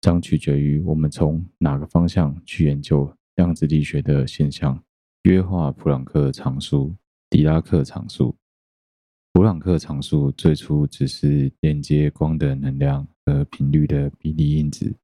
[0.00, 4.82] 将取决于我们从哪个方向去研究量子力学的现象。
[5.24, 6.94] 约化普朗克常数、
[7.28, 8.34] 狄拉克常数。
[9.34, 14.96] 普朗克常数最初只是连接光的能量和频率的比例因子。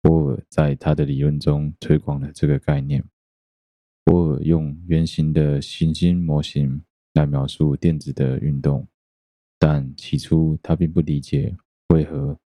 [0.00, 3.04] 波尔在他的理论中推广了这个概念。
[4.04, 8.88] 波尔用圆形的行星模型来描述电子的运动，
[9.58, 11.54] 但起初他并不理解
[11.88, 12.38] 为何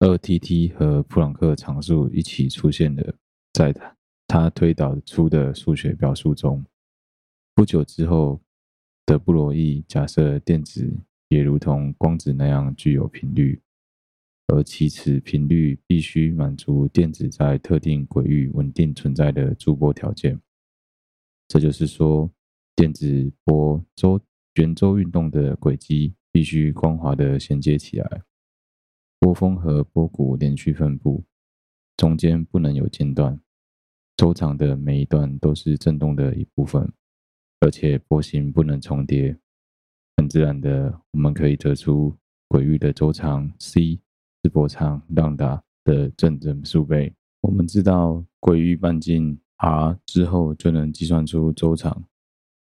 [0.00, 3.14] 二 T-T 和普朗克常数一起出现了
[3.52, 3.72] 在
[4.34, 6.66] 他推导出的数学表述中。
[7.54, 8.40] 不久之后。
[9.06, 10.90] 德布罗意假设电子
[11.28, 13.60] 也如同光子那样具有频率，
[14.46, 20.40] 而其此频率必须满足电子在特定轨域稳定存在的驻波条件。
[21.46, 22.30] 这就是说，
[22.74, 24.18] 电子波周
[24.54, 28.22] 圆周运动的轨迹必须光滑地衔接起来，
[29.20, 31.22] 波峰和波谷连续分布，
[31.94, 33.38] 中间不能有间断，
[34.16, 36.92] 周长的每一段都是振动的一部分。
[37.60, 39.34] 而且波形不能重叠，
[40.18, 42.14] 很自然的，我们可以得出
[42.48, 43.98] 轨域的周长 c
[44.42, 47.14] 是波长浪达的正整数倍。
[47.40, 52.04] 我们知道轨域半径 r 之后，就能计算出周长，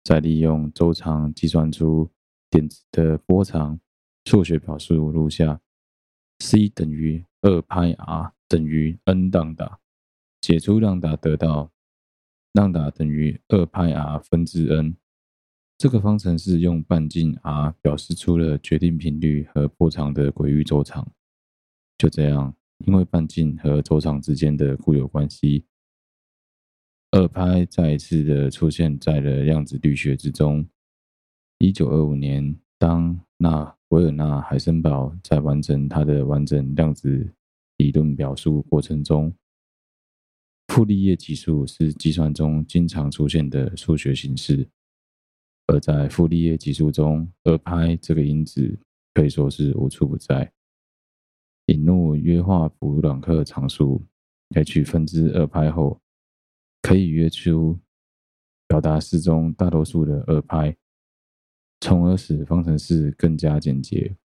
[0.03, 2.11] 再利用周长计算出
[2.51, 3.79] 电子的波长。
[4.25, 5.61] 数学表述如下
[6.41, 9.79] ：c 等于二派 r 等于 n 浪达，
[10.41, 11.73] 解出浪达得到。
[12.53, 14.97] 浪达等于二派 r 分之 n，
[15.79, 21.13] 这个方程式用半径 r 表示出了决定频率和波长的轨域周长。
[21.97, 25.65] 就这样，因为半径和周长之间的固有关系，
[27.13, 30.69] 二派再一次的出现在了量子力学之中。
[31.59, 37.33] 一九二五年，当纳维尔纳海森堡在完成他的完整量子
[37.77, 39.33] 理论表述过程中。
[40.71, 44.69] 傅立叶级数是计算中经常出现的数学形式，
[45.67, 48.79] 而在傅立叶级数中，二派这个因子
[49.13, 50.53] 可以说是无处不在。
[51.67, 54.07] 引入约化普朗克常数
[54.55, 56.01] h 分之二派后，
[56.83, 57.77] 可以约出
[58.69, 60.77] 表达式中大多数的二派，
[61.81, 64.17] 从而使方程式更加简洁。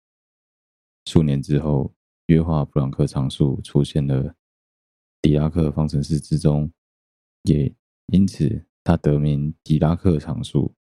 [1.06, 1.94] 数年之后，
[2.26, 4.34] 约化普朗克常数出现了。
[5.24, 6.70] 狄拉克方程式之中，
[7.44, 7.74] 也
[8.12, 10.74] 因此它得名狄拉克常数。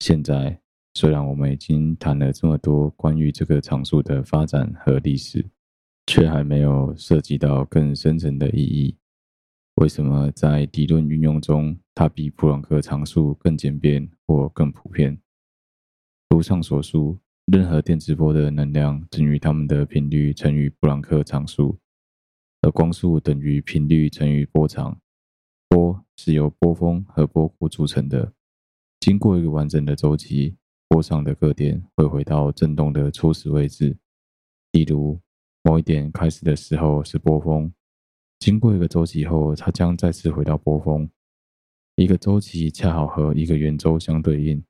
[0.00, 0.60] 现在
[0.92, 5.48] 虽然我们已经谈了这么多关于这个常数的发展和历史，
[6.06, 8.98] 却还没有涉及到更深层的意义。
[9.76, 15.18] 为什么在理论运用中，它比普朗克常数更简便或更普遍？
[16.28, 21.78] 如上所述，任何电磁波的能量等于它们的频率乘以普朗克常数，
[22.64, 24.98] 而光速等于频率乘以波长。
[25.68, 28.32] 波是由波峰和波谷组成的，
[29.00, 30.56] 经过一个完整的周期，
[30.88, 33.98] 波上的各点会回到振动的初始位置。
[34.72, 35.20] 例如，
[35.62, 37.70] 某一点开始的时候是波峰。
[38.38, 41.10] 经过一个周期后，它将再次回到波峰。
[41.96, 44.64] 一个周期恰好和一个圆周相对应，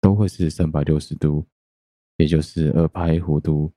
[0.00, 1.46] 都会是三百六十度，
[2.16, 3.74] 也就是二派弧度。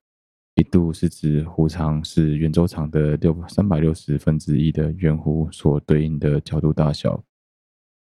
[0.56, 7.24] 一度是指弧长是圆周长的六三百六十分之一的圆弧所对应的角度大小。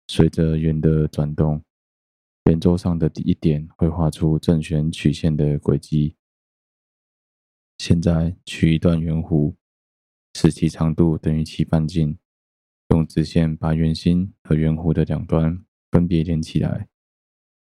[0.09, 1.63] 随着圆的转动，
[2.45, 6.17] 圆周上的第一点会画出正弦曲线的轨迹。
[7.79, 9.55] 现在取一段圆弧。
[10.39, 12.19] 使其长度等于其半径，
[12.91, 16.89] 用直线把圆心和圆弧的两端分别连起来。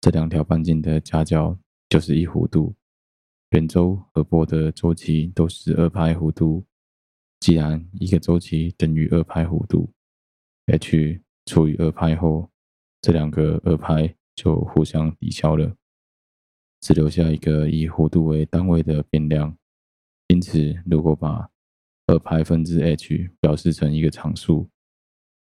[0.01, 1.57] 这两条半径的夹角
[1.89, 2.75] 就是一弧度。
[3.51, 6.67] 圆周和波的周期都是二派弧度。
[7.39, 9.93] 既然一个周期等于二派弧度
[10.67, 12.51] ，h 除以二派后，
[13.01, 15.77] 这两个二派就互相抵消了，
[16.81, 19.57] 只留下一个以弧度为单位的变量。
[20.27, 21.49] 因此，如果把
[22.07, 24.69] 二派分之 h 表示成一个常数，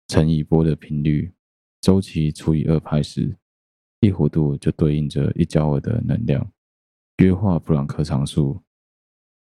[0.06, 1.32] 乘以波的频率，
[1.80, 3.36] 周期除以二派时，
[4.00, 6.52] 一弧度就对应着一焦耳的能量。
[7.18, 8.62] 约化普朗克常数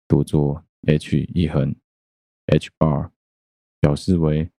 [0.08, 1.76] 读作 h 一横
[2.46, 3.10] h bar，
[3.80, 4.52] 表示为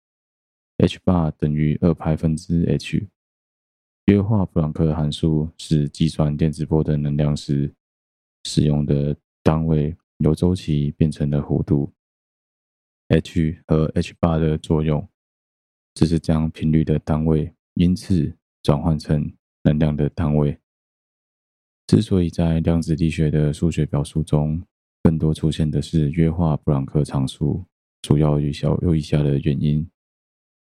[0.78, 3.06] h bar 等于二派分之 h。
[4.06, 7.72] 约化普朗克函数是计算电磁波的能量时
[8.42, 11.92] 使用的单位，由周期变成了弧度。
[13.10, 15.08] h 和 h bar 的作用，
[15.94, 19.32] 只是将频率的单位因次转换成
[19.62, 20.58] 能量的单位。
[21.88, 24.62] 之所以在量子力学的数学表述中，
[25.02, 27.64] 更多出现的是约化普朗克常数，
[28.02, 29.88] 主要与小有以下的原因：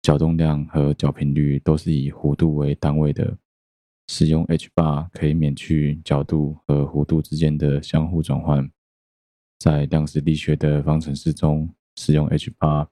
[0.04, 3.36] 角动量和角频率都是以弧度为单位的，
[4.10, 8.70] 使用 h 八可以免去角度和弧度之间的相互转换。
[9.58, 12.88] 在量子力学的方程式中，使用 h 八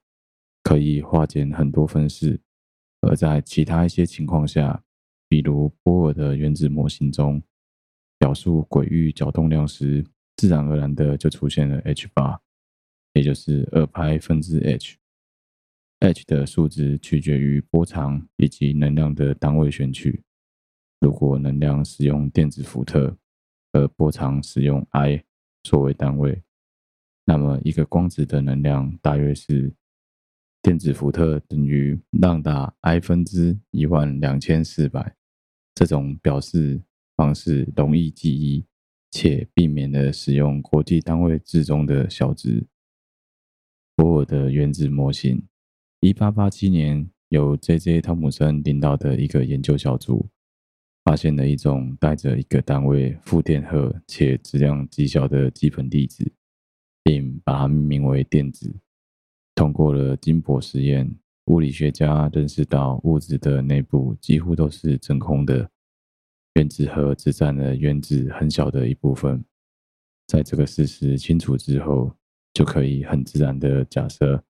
[0.64, 2.42] 可以化简很多分式，
[3.02, 4.82] 而在其他一些情况下，
[5.30, 7.40] 比如波尔的原子模型中，
[8.18, 10.06] 表述轨域角动量时，
[10.38, 12.40] 自然而然的就出现了 h 八，
[13.14, 14.98] 也就是二派分之 h。
[16.02, 20.22] h 的数值取决于波长以及能量的单位选取。
[21.00, 23.18] 如果能量使用电子伏特，
[23.72, 25.24] 而波长使用 i
[25.64, 26.42] 作为单位。
[27.26, 29.74] 那么，一个光子的能量大约是
[30.62, 35.16] 电子伏特等于浪大 i 分之一万两千四百。
[35.74, 36.82] 这种表示
[37.16, 38.66] 方式容易记忆，
[39.12, 42.68] 且避免了使用国际单位制中的小值。
[43.96, 45.44] 波尔的原子模型，
[46.02, 48.02] 一八八七年由 J.J.
[48.02, 50.30] 汤姆森领导的一个研究小组，
[51.04, 56.32] 发现了一种带着一个单位负电荷且质量极小的基本粒子。
[57.08, 58.76] 并把它命名为电子。
[59.54, 65.70] 通过了金箔实验，物理学家认识到物质的内部几乎都是真空的，
[66.56, 69.44] 原子核只占了原子很小的一部分。
[70.28, 72.12] 在这个事实清楚之后，
[72.54, 74.44] 就可以很自然的假设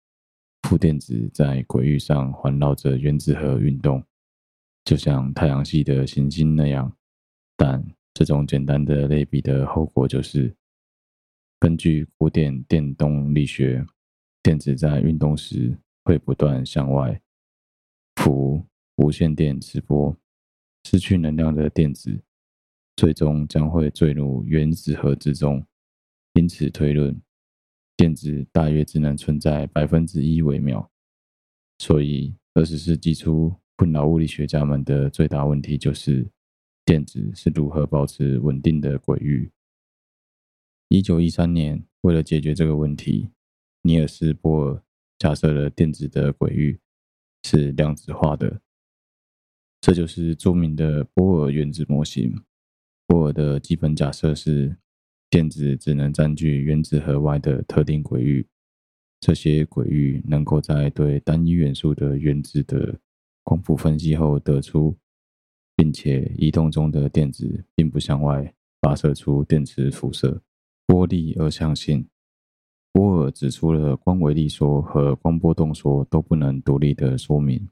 [0.64, 4.04] 负电子在轨域上环绕着原子核运动，
[4.86, 6.92] 就像太阳系的行星那样。
[7.58, 10.56] 但这种简单的类比的后果就是。
[11.58, 13.84] 根据古典电动力学，
[14.44, 17.20] 电子在运动时会不断向外
[18.18, 18.64] 辐
[18.98, 20.16] 无线电磁波，
[20.86, 22.22] 失去能量的电子
[22.96, 25.66] 最终将会坠入原子核之中。
[26.34, 27.20] 因此推论，
[27.98, 30.92] 电子大约只能存在百分之一微秒。
[31.80, 36.30] 所以，二十世纪初困扰物理学家们的最大问题就是
[36.86, 39.52] 电子是如何保持稳定的轨域。
[40.90, 43.32] 一九一三年，为了解决这个问题，
[43.82, 44.84] 尼尔斯·波尔
[45.18, 46.80] 假设了电子的轨域
[47.44, 48.62] 是量子化的，
[49.86, 52.42] 这就是著名的波尔原子模型。
[53.06, 54.76] 波尔的基本假设是，
[55.30, 58.48] 电子只能占据原子核外的特定轨域，
[59.20, 63.00] 这些轨域能够在对单一元素的原子的
[63.44, 64.98] 光谱分析后得出。
[65.78, 70.42] 并且移动中的电子并不向外发射出电磁辐射。
[70.88, 72.08] 波粒二象性，
[72.94, 77.68] 波尔指出了光微粒说和光波动说都不能独立的说明。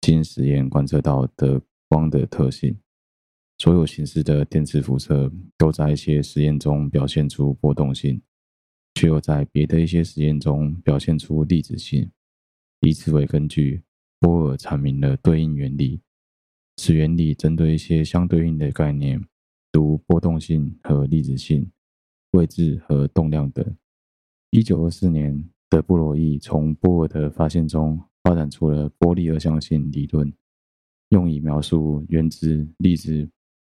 [0.00, 2.78] 经实验观测到的光的特性，
[3.58, 8.20] 所有形式的电磁辐射都在一些实验中表现出波动性，
[8.94, 12.10] 却又在别的一些实验中表现出粒子性。
[12.80, 13.82] 以此为根据，
[14.20, 16.00] 波尔阐明了对应原理。
[16.76, 19.20] 此原理针对一些相对应的概念，
[19.72, 21.68] 如波动性和粒子性、
[22.30, 23.76] 位置和动量等。
[24.50, 30.32] 一九二四年，德布罗意从波尔的发现中发展出了波粒二象性理论，
[31.10, 33.28] 用以描述原子、粒子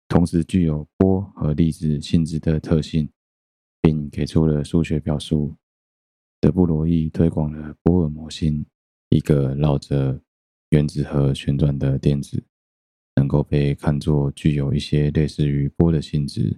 [0.08, 3.10] 同时具有波和粒子性质的特性，
[3.82, 5.56] 并给出了数学表述。
[6.40, 8.66] 德布罗意推广了波尔模型，
[9.10, 10.22] 一个绕着
[10.70, 12.44] 原子核旋转的电子。
[13.16, 16.58] 能够被看作具有一些类似于波的性质。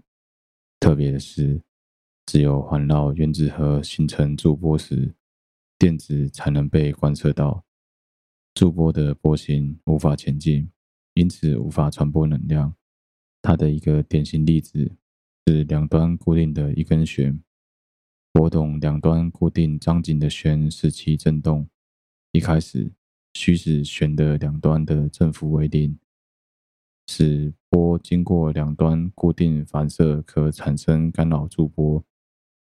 [0.79, 1.59] 特别的是，
[2.27, 5.15] 只有环绕原子核形成驻波时，
[5.79, 7.65] 电子才能被观测到。
[8.53, 10.69] 驻波的波形无法前进，
[11.13, 12.75] 因此无法传播能量。
[13.41, 14.91] 它的一个典型例子
[15.47, 17.41] 是两端固定的一根弦，
[18.33, 21.67] 波动两端固定张紧的弦使其振动。
[22.33, 22.91] 一开始，
[23.33, 25.97] 须使弦的两端的振幅为零。
[27.07, 32.03] 使波经过两端固定反射，可产生干扰驻波。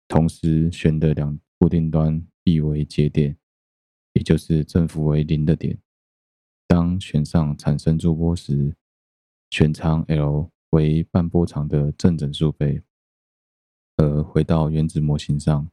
[0.07, 3.37] 同时，弦的两固定端必为节点，
[4.13, 5.77] 也就是正负为零的点。
[6.67, 8.75] 当弦上产生驻波时，
[9.49, 12.81] 弦长 L 为半波长的正整数倍。
[13.97, 15.69] 而回到原子模型上，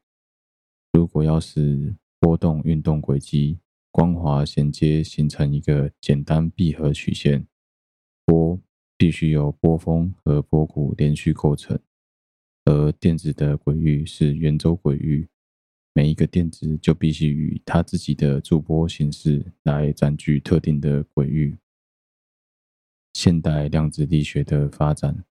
[0.93, 3.59] 如果要使波动运动轨迹
[3.91, 7.47] 光滑衔接，形成一个简单闭合曲线。
[8.27, 8.61] 波
[8.99, 11.81] 必须由波峰和波谷连续构成，
[12.67, 15.27] 而电子的轨域是圆周轨域。
[15.93, 21.59] 每一个电子就必须以它自己的驻波形式来占据特定的轨域。
[23.13, 25.25] 现代量子力学的发展，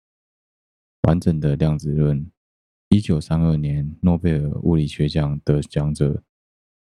[1.03, 2.29] 完整的量子论。
[2.89, 6.23] 一九三二年，诺贝尔物理学奖得奖者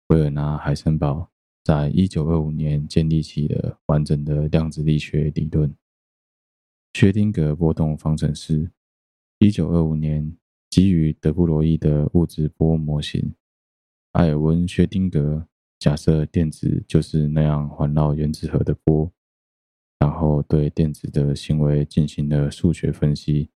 [0.06, 1.30] 维尔纳·海森堡
[1.62, 5.74] 在一九二五年建立起了完整的量子力学理论。
[6.94, 8.70] 薛丁格波动方程式，
[9.38, 10.34] 一九二五年
[10.70, 13.34] 基于德布罗意的物质波模型，
[14.16, 15.46] 艾尔温·薛丁格
[15.78, 19.12] 假设电子就是那样环绕原子核的波，
[19.98, 23.50] 然后对电子的行为进行了数学分析。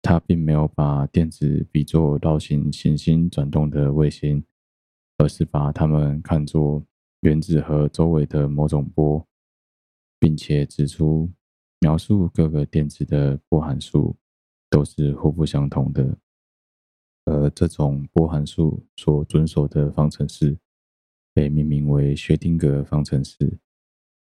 [0.00, 4.42] 他并没有把电子比作绕行行星转动的卫星，
[5.18, 6.82] 而是把它们看作
[7.20, 9.26] 原子核周围的某种波，
[10.18, 11.30] 并且指出。
[11.80, 14.16] 描述各个电子的波函数
[14.70, 16.16] 都是互不相同的，
[17.24, 20.56] 而这种波函数所遵守的方程式
[21.32, 23.58] 被命名为薛定格方程式，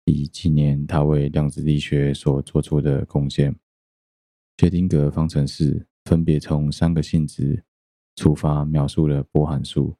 [0.04, 3.54] 以纪念他为量子力学所做出的贡献。
[4.58, 7.62] 薛定格方程式分别从三个性质
[8.16, 9.94] 出发描述了波函数，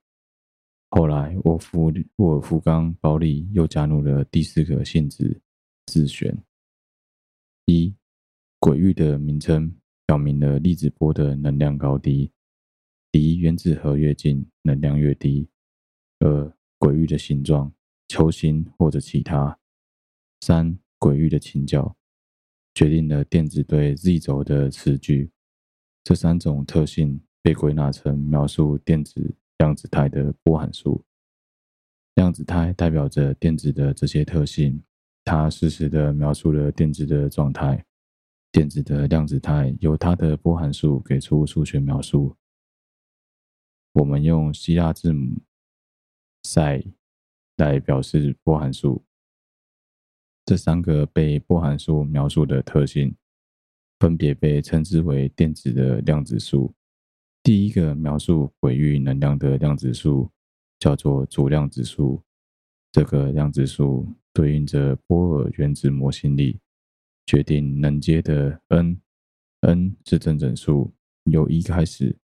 [0.91, 5.41] 后来沃夫沃尔夫冈鲍利又加入了第四个性质
[5.87, 6.37] 自旋。
[7.67, 7.95] 一
[8.59, 9.73] 轨域的名称
[10.05, 12.33] 表明了粒子波的能量高低，
[13.13, 15.49] 离原子核越近，能量越低。
[16.21, 17.73] 二轨域的形状，
[18.09, 19.59] 球形或者其他。
[20.41, 21.97] 三轨域的倾角，
[22.75, 25.31] 决定了电子对 z 轴的磁矩。
[26.05, 31.05] 这三种特性被归纳成描述电子量子态的波函数。
[32.15, 34.83] 量子态代表着电子的这些特性。
[35.25, 37.85] 它适时地描述了电子的状态，
[38.51, 42.35] 电子的量子态由它的波函数给出数学描述。
[43.99, 45.41] 我们用希腊字母
[46.45, 46.93] psi
[47.57, 49.05] 来表示波函数。
[50.47, 53.17] 这三个被波函数描述的特性，
[53.99, 56.73] 分别被称之为电子的量子数。
[57.43, 60.31] 第一个描述轨域能量的量子数
[60.79, 62.23] 叫做主量子数，
[62.93, 64.07] 这个量子数。
[64.33, 66.61] 对应着波尔原子模型里
[67.27, 70.95] 决定能阶的 n，n 是正整数，
[71.25, 72.17] 由一开始，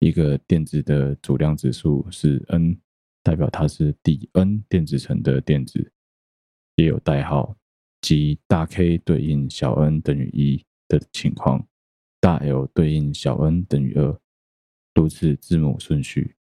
[0.00, 2.76] 一个电子的主量子数是 n，
[3.22, 5.92] 代表它是第 n 电子层的电子，
[6.76, 7.54] 也有代号，
[8.00, 11.64] 即大 K 对应小 n 等于一的情况，
[12.18, 14.18] 大 L 对应小 n 等于二，
[14.94, 16.34] 如此字母顺序。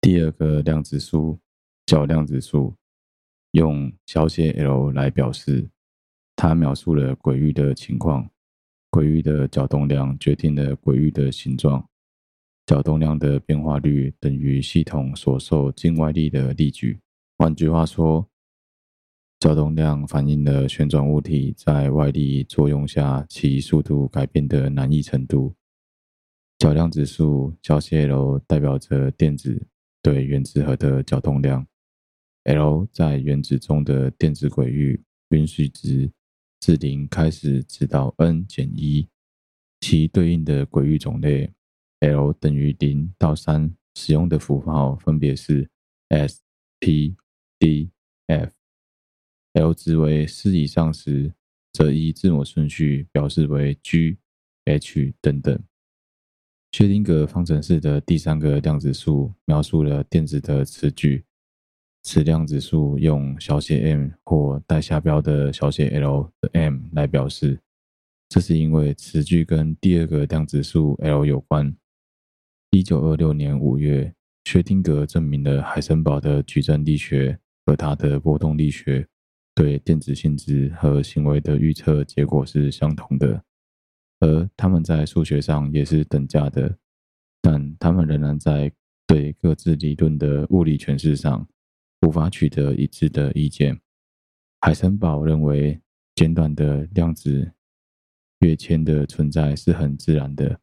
[0.00, 1.38] 第二个量子数
[1.86, 2.74] 叫量子数。
[3.52, 5.68] 用小写 l 来表示，
[6.34, 8.26] 它描述了轨域的情况，
[8.88, 11.86] 轨域的角动量决定了轨域的形状，
[12.72, 16.98] 角动量的变化率等于系统所受境外力的力矩。
[17.36, 18.26] 换句话说，
[19.38, 25.54] 角动量反映了旋转物体在外力作用下其速度改变的难易程度。
[26.58, 29.66] 角量指数小写 l 代表着电子
[30.00, 31.66] 对原子核的角动量
[32.44, 34.98] ，L 在原子中的电子轨域
[35.28, 36.10] 允许值。
[36.58, 39.06] 自零开始直到 n 减一，
[39.80, 41.52] 其对应的轨域种类
[42.02, 45.70] L 等于零到三，使用的符号分别是
[46.08, 46.40] S、
[46.80, 47.14] P、
[47.60, 47.90] D、
[48.26, 48.52] F。
[49.52, 51.32] L 值为四以上时，
[51.72, 54.18] 则依字母顺序表示为 G、
[54.64, 55.62] H 等等。
[56.72, 61.24] 薛丁格方程式的第三个量子数描述了电子的磁矩。
[62.02, 67.60] 此量子数用小写 m 或带下标的小写 l 的 m 来表示，
[68.28, 71.72] 这是因为磁矩跟第二个量子数 l 有关。
[72.74, 74.14] 一九二六年五月，
[74.46, 79.06] 薛丁格证明了海森堡的矩阵力学和他的波动力学
[79.54, 83.44] 对电子性质和行为的预测结果是相同的，
[84.20, 86.78] 而他们在数学上也是等价的，
[87.42, 88.72] 但他们仍然在
[89.06, 91.46] 对各自理论的物理诠释上。
[92.06, 93.78] 无法取得一致的意见。
[94.62, 95.80] 海森堡认为，
[96.16, 97.52] 简短的量子
[98.40, 100.58] 跃迁的存在是很自然的，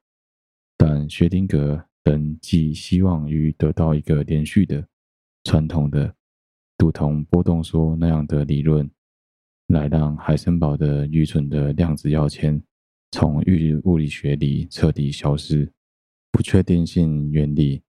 [0.76, 4.84] 但薛丁格人寄希望于得到一个连续的、
[5.44, 6.12] 传统的、
[6.80, 8.90] 如同波动说那样的理论，
[9.68, 12.60] 来让海森堡的愚蠢的量子跃迁
[13.12, 13.44] 从
[13.84, 15.72] 物理学里彻底消失。
[16.32, 17.84] 不确定性原理，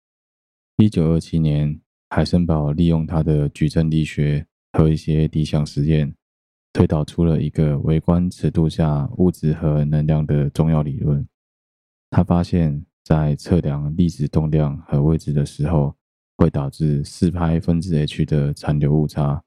[0.78, 1.80] 一九二七年。
[2.10, 6.14] 海森堡利用他的矩阵力学和一些理想实验，
[6.72, 11.28] 推导出了一个微观尺度下物质和能量的重要理论。
[12.08, 15.96] 他发现，在测量粒子动量和位置的时候，
[16.36, 19.42] 会导致四派分之 h 的残留误差。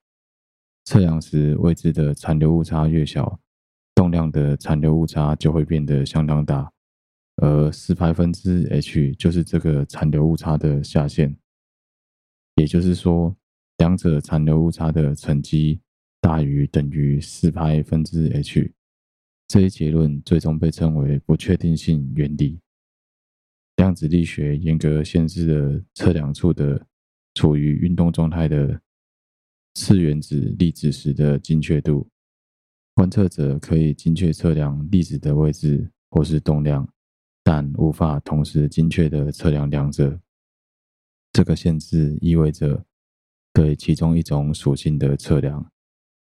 [0.86, 3.40] 测量时，位置的残留误差越小，
[3.94, 6.72] 动量的残留误差就会变得相当大，
[7.36, 11.38] 而四派分之 h 就是这个残留误差的下限。
[12.56, 13.36] 也就是说，
[13.78, 15.80] 两者残留误差的乘积
[16.20, 18.74] 大于等于四派分之 h。
[19.48, 22.60] 这一结论最终被称为不确定性原理。
[23.82, 26.86] 量子力学严格限制了测量处的
[27.34, 28.80] 处于运动状态的
[29.74, 32.08] 次原子粒子时的精确度。
[32.94, 36.88] 观测者可以精确测量粒子的位置或是动量，
[37.44, 40.20] 但无法同时精确地测量两者。
[41.34, 42.86] 这个限制意味着，
[43.52, 45.72] 对其中一种属性的测量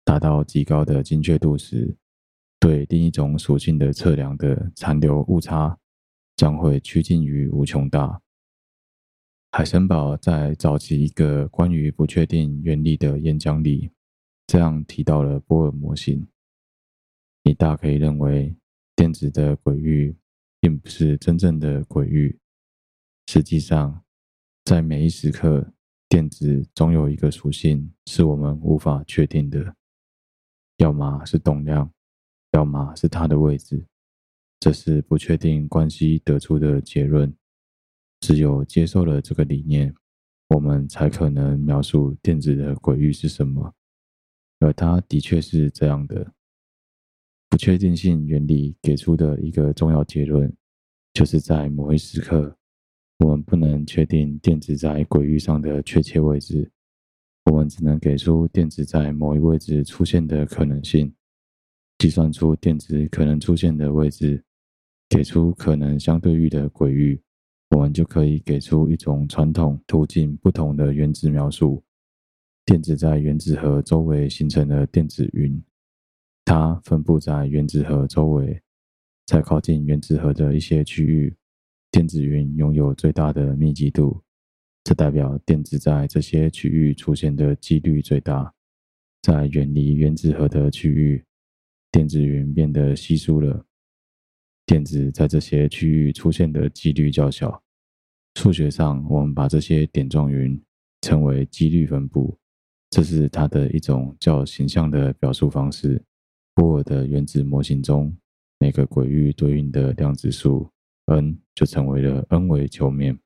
[0.05, 1.97] 达到极高的精确度时，
[2.61, 5.77] 对另一种属性的测量的残留误差
[6.41, 8.23] 将会趋近于无穷大。
[9.51, 13.91] 海森堡在早期一个关于不确定原理的演讲里，
[14.47, 16.27] 这样提到了波尔模型：
[17.43, 18.57] 你大可以认为
[18.97, 20.17] 电子的轨域
[20.59, 22.39] 并不是真正的轨域，
[23.27, 24.03] 实际上。
[24.65, 25.75] 在每一时刻，
[26.09, 29.77] 电子总有一个属性是我们无法确定的，
[30.79, 31.93] 要么是动量，
[32.53, 33.85] 要么是它的位置。
[34.61, 37.35] 这是不确定关系得出的结论。
[38.21, 39.93] 只有接受了这个理念，
[40.51, 43.75] 我们才可能描述电子的轨域是什么。
[44.59, 46.35] 而它的确是这样的。
[47.49, 50.55] 不确定性原理给出的一个重要结论，
[51.15, 52.57] 就是在某一时刻。
[53.19, 56.71] 我们不能确定电子在轨域上的确切位置，
[57.47, 61.13] 我们只能给出电子在某一位置出现的可能性，
[61.99, 64.43] 计算出电子可能出现的位置，
[65.11, 67.21] 给出可能相对域的轨域，
[67.71, 71.83] 我们就可以给出一种传统途径不同的原子描述。
[72.65, 75.61] 电子在原子核周围形成了电子云，
[76.45, 78.63] 它分布在原子核周围，
[79.27, 81.35] 在靠近原子核的一些区域。
[81.91, 84.23] 电子云拥有最大的密集度，
[84.85, 88.55] 这代表电子在这些区域出现的几率最大。
[89.23, 91.25] 在远离原子核的区域，
[91.91, 93.67] 电子云变得稀疏了。
[94.71, 97.61] 电子在这些区域出现的几率较小。
[98.37, 100.57] 数学上，我们把这些点状云
[101.01, 102.39] 称为几率分布，
[102.89, 106.01] 这是它的一种较形象的表述方式。
[106.55, 108.17] 波尔的原子模型中，
[108.61, 110.71] 每个轨域对应的量子数。
[111.07, 113.19] n 就成为了 n 维球面，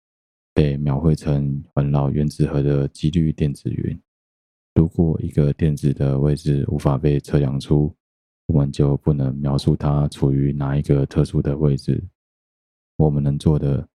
[0.54, 4.00] 被描绘成环绕原子核的几率电子云。
[4.74, 7.94] 如果一个电子的位置无法被测量出，
[8.46, 12.02] 我们就不能描述它处于哪一个特殊的位置。
[12.96, 13.88] 我们能做的，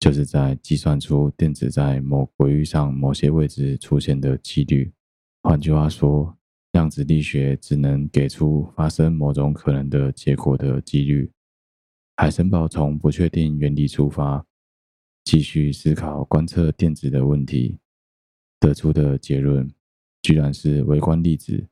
[0.00, 4.92] 就是在计算出电子在某轨域上某些位置出现的几率。
[5.42, 6.36] 换句话说，
[6.72, 11.30] 量子力学只能给出发生某种可能的结果的几率。
[12.16, 14.44] 海森堡从不确定原理出发，
[15.24, 17.78] 继续思考观测电子的问题，
[18.58, 19.72] 得出的结论
[20.20, 21.66] 居然是微观粒子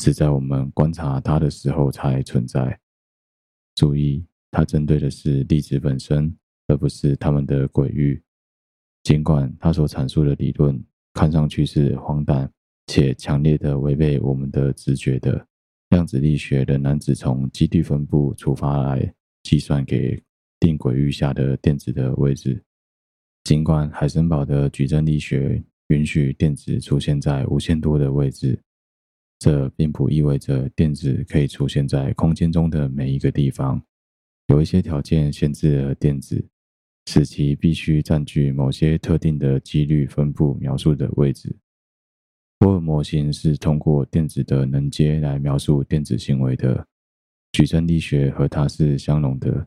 [0.00, 2.80] 只在我们观察它的时候才存在。
[3.74, 6.34] 注意，它针对的是粒子本身，
[6.68, 8.20] 而不是它们的轨域。
[9.02, 10.82] 尽管它所阐述的理论
[11.12, 12.50] 看上去是荒诞
[12.86, 15.46] 且强烈的违背我们的直觉的，
[15.90, 19.14] 量子力学仍然只从几率分布出发来。
[19.42, 20.18] 计算给
[20.58, 22.62] 定轨域下的电子的位置。
[23.44, 28.58] 尽管海森堡的矩阵力学允许电子出现在无限多的位置，
[29.40, 33.82] 这并不意味着电子可以出现在空间中的每一个地方。
[34.48, 36.46] 有一些条件限制了电子，
[37.06, 41.56] 使其必须占据某些特定的几率分布描述的位置。
[42.58, 46.86] 波尔模型是通过电子的能阶来描述电子行为的。
[47.52, 49.66] 矩阵力学和它是相容的，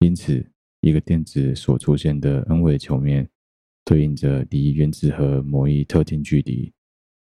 [0.00, 0.44] 因此，
[0.80, 3.26] 一个电子所出现的 n 维球面
[3.84, 6.70] 对应着离原子核某一特定距离，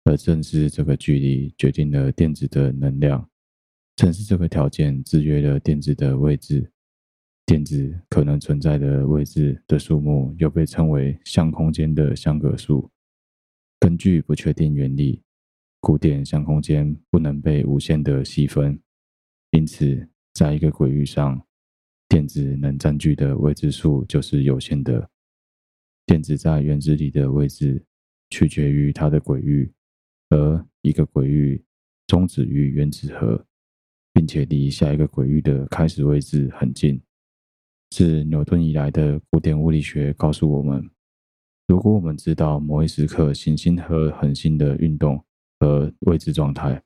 [0.04, 3.30] 而正是这个距离决定了电子的能量。
[3.95, 6.72] 正是这个条件制约了电子的位置。
[7.45, 12.89] 电子可能存在的位置的数目又被称为相空间的相格数。
[13.80, 15.22] 根据不确定原理，
[15.82, 18.80] 古典相空间不能被无限的细分。
[19.52, 21.45] 因此，在一个轨域上，
[22.08, 25.10] 电子能占据的位置数就是有限的。
[26.06, 27.84] 电子在原子里的位置
[28.30, 29.70] 取决于它的轨域，
[30.32, 31.64] 而一个轨域
[32.08, 33.46] 终止于原子核，
[34.14, 37.00] 并且离下一个轨域的开始位置很近。
[37.90, 40.90] 自牛顿以来的古典物理学告诉我们，
[41.68, 45.24] 如果我们知道某一时刻行星和恒星的运动
[45.60, 46.82] 和位置状态，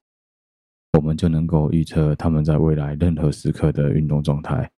[0.93, 4.71] 我们就能够预测它们在未来任何时刻的运动状态。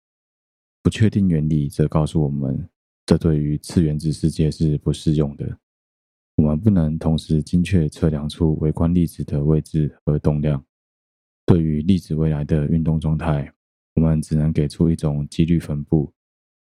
[0.81, 2.67] 不确定原理则告诉我们，
[3.05, 5.59] 这对于次原子世界是不适用的。
[6.35, 10.63] 我们不能同时精确测量出微观粒子的位置和动量。
[11.45, 13.51] 对于粒子未来的运动状态，
[13.93, 16.11] 我们只能给出一种几率分布。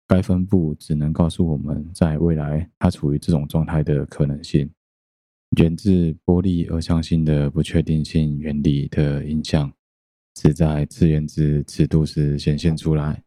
[0.06, 4.70] 该分布只能告诉我们在未来它处于这种状态的可能性。
[5.56, 9.72] 源自波粒二象性的不确定性原理的影响，
[10.34, 13.22] 只在次原子尺度时显现出来。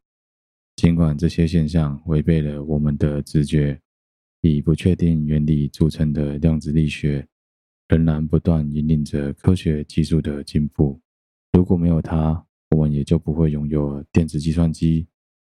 [0.75, 3.79] 尽管这些现象违背了我们的直觉，
[4.41, 7.27] 以不确定原理著称的量子力学
[7.87, 10.99] 仍然不断引领着科学技术的进步。
[11.53, 15.07] 如果没有它，我们也就不会拥有电子计算机、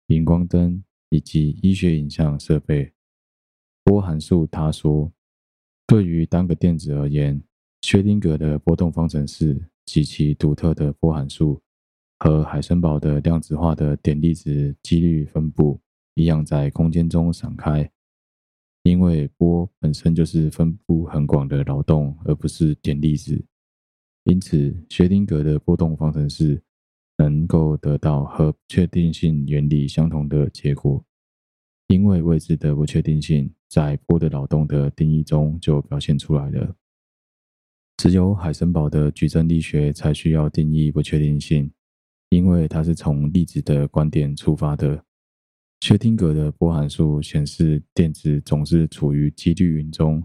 [0.09, 2.93] 荧光灯以及医学影像设备。
[3.85, 5.13] 波函数，他说。
[5.87, 7.43] 对于单个电子而言，
[7.83, 11.61] 薛定谔的波动方程式及其独特的波函数，
[12.19, 15.79] 和海森堡的量子化的点粒子几率分布
[16.15, 17.91] 一样，在空间中散开。
[18.83, 23.45] 因为波本身就是分布很广的劳动，而不是点粒子，
[24.25, 26.61] 因此薛丁格的波动方程式
[27.19, 31.05] 能够得到和确定性原理相同的结果。
[31.87, 36.75] 因为位置的不确定性，在波的劳动的定义中就表现出来了。
[37.99, 41.71] 只有海森堡的矩阵力学才需要定义不确定性，
[42.31, 45.05] 因为它是从粒子的观点出发的。
[45.83, 50.25] 薛丁格的波函数显示电子总是处于几率云中，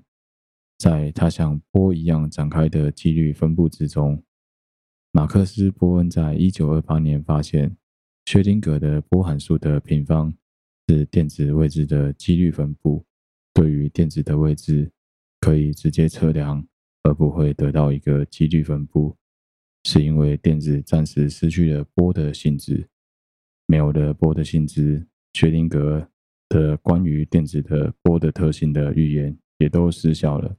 [0.77, 4.23] 在它像波一样展开的几率分布之中。
[5.11, 7.75] 马克思·波恩在一九二八年发现，
[8.25, 10.31] 薛丁格的波函数的平方。
[10.89, 13.03] 是电子位置的几率分布。
[13.51, 14.91] 对于电子的位置，
[15.39, 16.63] 可以直接测量，
[17.01, 19.17] 而不会得到一个几率分布，
[19.85, 22.87] 是因为电子暂时失去了波的性质。
[23.65, 25.07] 没有了波的性质，
[25.37, 26.09] 薛定格
[26.49, 30.57] 的关于电子的波的特性的预言也都失效了。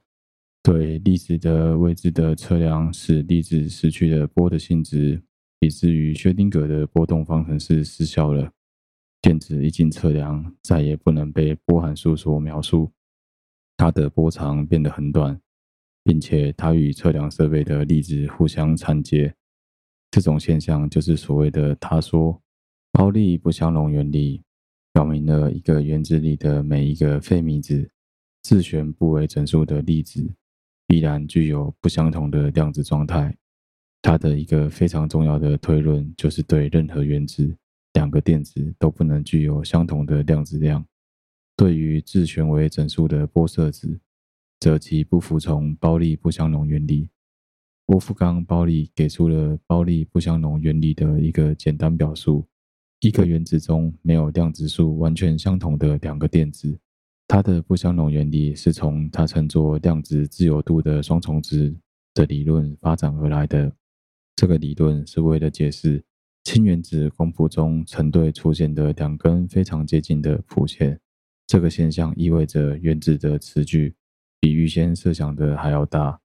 [0.63, 5.21] 对粒子的位置的测量，使粒子失去了波的性质，
[5.59, 8.49] 以至于薛定格的波动方程式失效了。
[9.21, 12.89] 电子一经测量，再也不能被波函数所描述。
[13.75, 15.37] 它的波长变得很短，
[16.05, 19.35] 并且它与测量设备的粒子互相缠结。
[20.09, 22.41] 这种现象就是所谓的他说
[22.93, 24.41] 泡利不相容原理，
[24.93, 27.89] 表明了一个原子里的每一个费米子
[28.41, 30.27] 自旋不为整数的粒子，
[30.87, 33.35] 必然具有不相同的量子状态。
[34.01, 37.55] 他的一个非常重要的推论，就是对任何原子，
[37.93, 40.85] 两个电子都不能具有相同的量子量。
[41.55, 43.99] 对于自旋为整数的玻色子，
[44.59, 47.09] 则其不服从胞粒不相容原理。
[47.87, 52.47] 沃夫冈·鲍利给出了胞粒不相容原理的一个简单表述：
[53.01, 56.77] 一个原子中没有量子数完全相同的两个电子。
[57.29, 61.73] 它的不相容原理是从它称作量子自由度的双重值
[62.13, 63.71] 的理论发展而来的。
[64.35, 66.03] 这个理论是为了解释
[66.43, 70.99] 氢原子光谱中成对出现的两根非常接近的谱线。
[71.47, 73.95] 这个现象意味着原子的磁矩
[74.41, 76.19] 比预先设想的还要大。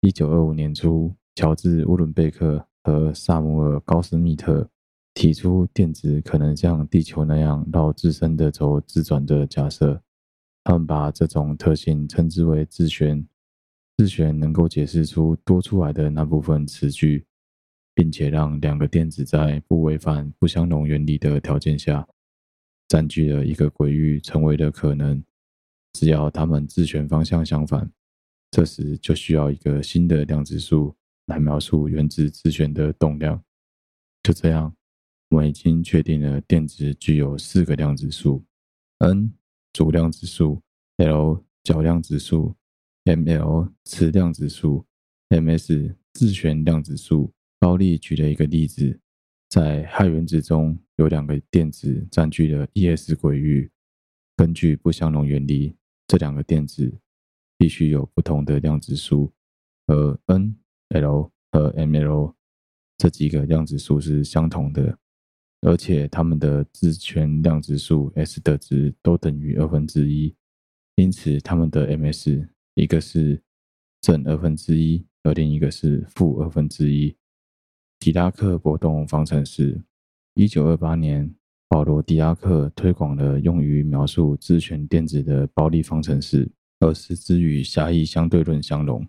[0.00, 4.68] 一九二五年初，乔治·乌伦贝克和萨姆尔·高斯密特
[5.14, 10.02] 提出电子可能像地球那样绕自身的轴自转的假设。
[10.64, 13.26] 他们把这种特性称之为自旋。
[13.96, 17.26] 自旋能够解释出多出来的那部分磁矩。
[17.92, 22.06] 并且让两个电子在不违反不相容原理的条件下，
[22.88, 25.22] 占据了一个轨域，成为了可能。
[25.92, 27.90] 只要它们自旋方向相反，
[28.50, 30.96] 这时就需要一个新的量子数
[31.26, 33.42] 来描述原子自旋的动量。
[34.22, 34.74] 就这样，
[35.30, 38.44] 我们已经确定了电子具有四个量子数
[38.98, 39.32] ：n
[39.72, 40.60] 主量子数
[40.96, 42.56] ，l 角量子数
[43.04, 44.84] ，ml 磁量子数
[45.28, 47.32] ，ms 自旋量子数。
[47.60, 48.98] 高利举了一个例子，
[49.48, 53.70] 在氦原子中有两个电子占据了 e_s 轨域。
[54.36, 55.76] 根据不相容原理，
[56.08, 56.92] 这两个电子
[57.56, 59.32] 必须有不同的量子数，
[59.86, 60.56] 而 n、
[60.88, 62.34] l 和 ml
[62.98, 64.98] 这几个量子数是相同的，
[65.62, 70.34] 而且它们的自旋量子数 s 的值都等于二分之一，
[70.96, 73.42] 因此它们的 ms 一个是
[74.00, 77.14] 正二分之一，而另一个是负二分之一。
[77.98, 79.82] 狄拉克波动方程式，
[80.34, 81.30] 一九二八年，
[81.68, 89.06] 保罗·狄拉克推广了用于描述自旋电子的胞粒方程式，而使之与狭义相对论相容。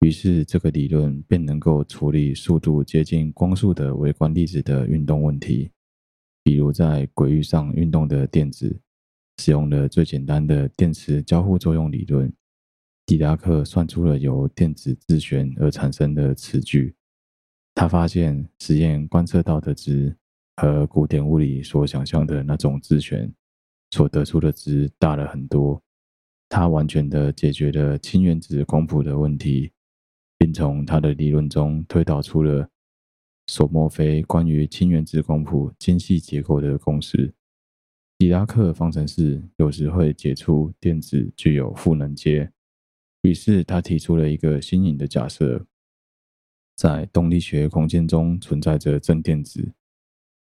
[0.00, 5.70] 于是，这个理论便能够处理速度接近光速的微观粒子的运动问题，
[6.46, 8.80] 比如在轨域上运动的电子，
[9.38, 12.32] 使用了最简单的电磁交互作用理论。
[13.04, 16.94] 狄拉克算出了由电子自旋而产生的磁矩。
[17.74, 20.16] 他发现实验观测到的值
[20.54, 23.28] 和古典物理所想象的那种自旋
[23.90, 25.82] 所得出的值大了很多。
[26.48, 29.72] 他完全的解决了氢原子光谱的问题，
[30.38, 32.70] 并从他的理论中推导出了
[33.46, 37.32] 索莫菲关于氢原子光谱精细结构的公式。
[38.18, 42.50] 狄拉克方程式有时会解出电子具有赋能阶，
[43.22, 45.66] 于是他提出了一个新颖的假设。
[46.76, 49.72] 在动力学空间中存在着正电子，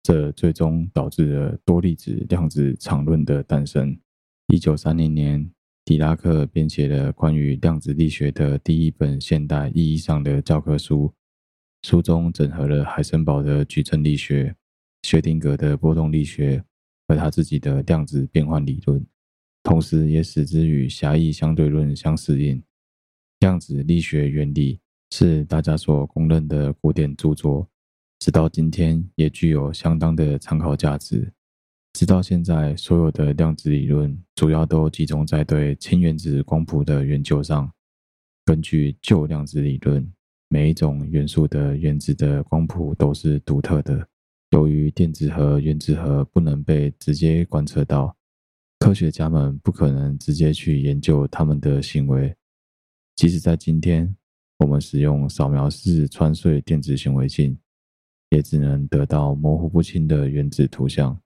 [0.02, 4.00] 这最终导致了多粒子量子场论的诞生。
[4.48, 5.52] 一九三零年，
[5.86, 11.14] 狄拉克编写了关于量子力学的第一本现代意义上的教科书，
[11.84, 14.56] 书中整合了海森堡的矩阵力学、
[15.04, 16.64] 薛定谔的波动力学
[17.08, 19.06] 和他自己的量子变换理论，
[19.62, 22.62] 同时也使之与狭义相对论相适应。
[23.40, 24.80] 量子力学原理。
[25.16, 27.70] 是大家所公认的古典著作，
[28.18, 31.32] 直到今天也具有相当的参考价值。
[31.94, 37.72] 直到现在，所有的量子理论主要都集中在对氢原子光谱的研究上。
[38.44, 40.12] 根据旧量子理论，
[40.54, 44.08] 每一种元素的原子的光谱都是独特的。
[44.52, 48.16] 由于电子和原子核不能被直接观测到，
[48.78, 52.36] 科学家们不可能直接去研究它们的行为。
[53.16, 54.16] 即使在今天，
[54.60, 57.58] 我们使用扫描式穿隧电子显微镜，
[58.30, 61.20] 也只能得到模糊不清的原子图像。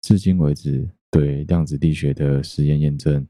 [0.00, 3.26] 至今为止，对量子力学的实验验证，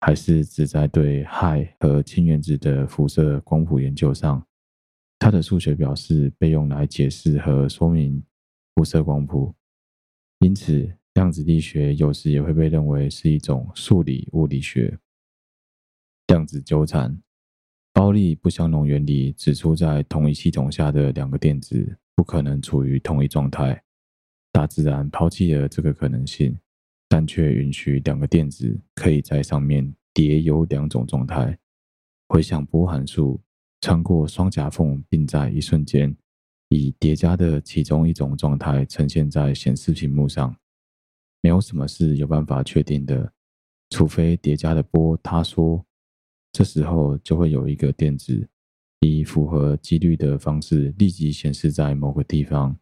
[0.00, 4.46] 还是只在对氦和氢原子的辐射光谱研究上。
[5.20, 8.24] 它的数学表示被用来解释和说明
[8.74, 9.54] 辐射光谱，
[10.38, 14.98] 因此量子力学有时也会被认为是一种数理物理学。
[16.28, 17.20] 量子纠缠。
[17.92, 23.82] 胞粒不相容原理指出，在同一系统下的两个电子不可能处于同一状态。
[24.52, 26.56] 大自然抛弃了这个可能性，
[27.08, 31.58] 但却允许两个电子可以在上面叠有两种状态。
[32.28, 33.42] 回想波函数
[33.80, 36.14] 穿过双夹缝，并在一瞬间
[36.68, 40.54] 以叠加的其中一种状态呈现在显示屏幕上。
[41.42, 43.32] 没有什么是有办法确定的，
[43.88, 45.84] 除非叠加的波塌缩。
[46.52, 48.46] 这时候就会有一个电子
[48.98, 52.76] 以符合几率的方式立即显示在某个地方。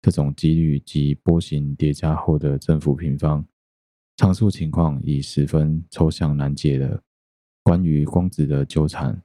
[0.00, 3.46] 这种几率及波形叠加后的正负平方。
[4.16, 7.00] 上述情况已十分抽象难解了。
[7.62, 9.22] 关于光子的纠缠，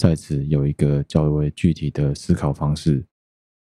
[0.00, 3.04] 在此有一个较为具体的思考方式：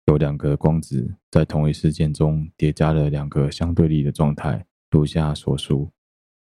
[0.06, 5.90] 有两个光子在同一事件中叠加了两个相对立的状态，如下所述。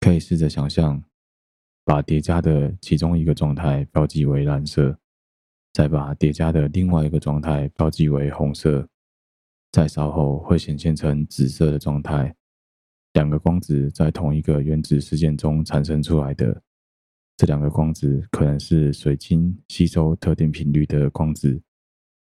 [0.00, 1.04] 可以试着想象，
[1.84, 4.98] 把叠加的其中一个状态标记为蓝色，
[5.74, 8.88] 再把叠加的另外一个状态标记为红色。
[9.72, 12.34] 再稍后会显现成紫色的状态。
[13.12, 16.62] 两个光子在同一个原子事件中产生出来的，
[17.36, 21.60] 这两个光子可能是水晶吸收特定频率的光子，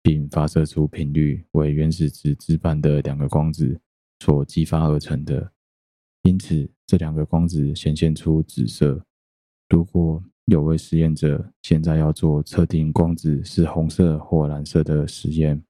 [0.03, 3.81] 并发射出频率为原始值之半的两个光子
[4.19, 5.51] 所激发而成的。
[6.21, 9.03] 因此，这两个光子显现出紫色。
[9.69, 15.63] 如果有位实验者现在要做测定光子是红色或蓝色的实验。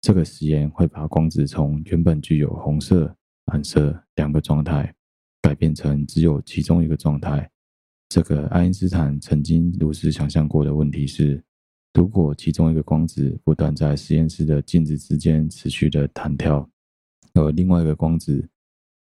[0.00, 3.16] 这个实验会把光子从原本具有红色、
[3.46, 4.94] 蓝色两个状态，
[5.42, 7.50] 改变成只有其中一个状态。
[8.08, 11.42] 这个爱因斯坦曾经如实想象过的问题是：
[11.92, 16.68] 如果其中一个光子不断在实验室的镜子之间持续的弹跳，
[17.34, 18.48] 而另外一个光子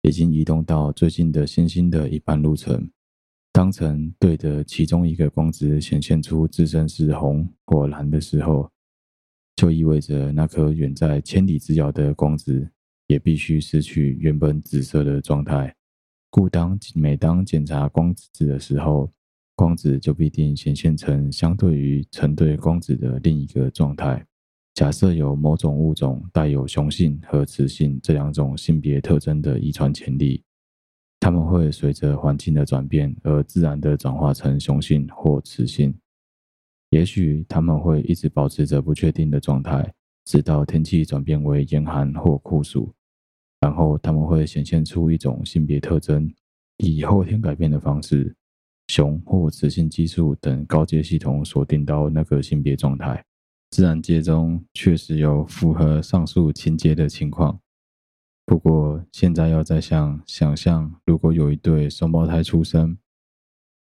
[0.00, 2.90] 已经移动到最近的星星的一半路程，
[3.52, 8.68] 当成对着其中一个光子显现出自身是红或蓝的时候，
[9.56, 12.66] 就意味着那颗远在千里之遥的光子
[13.08, 15.75] 也必须失去原本紫色的状态。
[16.38, 19.10] 故当每当检查光子的时候，
[19.54, 24.22] 光子就必定显现成相对于成对光子的另一个状态。
[24.74, 30.44] 假设有某种物种带有雄性和雌性这两种性别特征的遗传潜力，
[31.20, 35.94] 它们会随着环境的转变而自然地转化成雄性或雌性。
[36.90, 39.90] 也许他们会一直保持着不确定的状态，
[40.26, 42.92] 直到天气转变为严寒或酷暑，
[43.66, 46.32] 然后他们会显现出一种性别特征，
[46.76, 48.32] 以后天改变的方式，
[48.86, 53.24] 雄或雌性激素等高阶系统锁定到那个性别状态。
[53.72, 57.58] 自然界中确实有符合上述情节的情况，
[58.44, 62.96] 不过现在要再像想象，如果有一对双胞胎出生，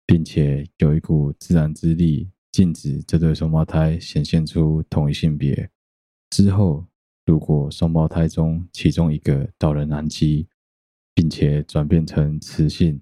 [0.07, 2.31] 并且有一股自然之力。
[2.51, 5.69] 禁止这对双胞胎显现出同一性别。
[6.31, 6.87] 之后，
[7.25, 10.47] 如果双胞胎中其中一个到了南极，
[11.15, 13.01] 并且转变成雌性，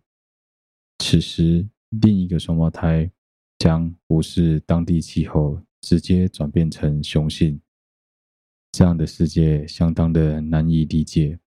[0.99, 3.11] 此时另一个双胞胎
[3.57, 7.59] 将无视当地气候，直接转变成雄性。
[8.71, 11.39] 这样的世界相当的难以理解。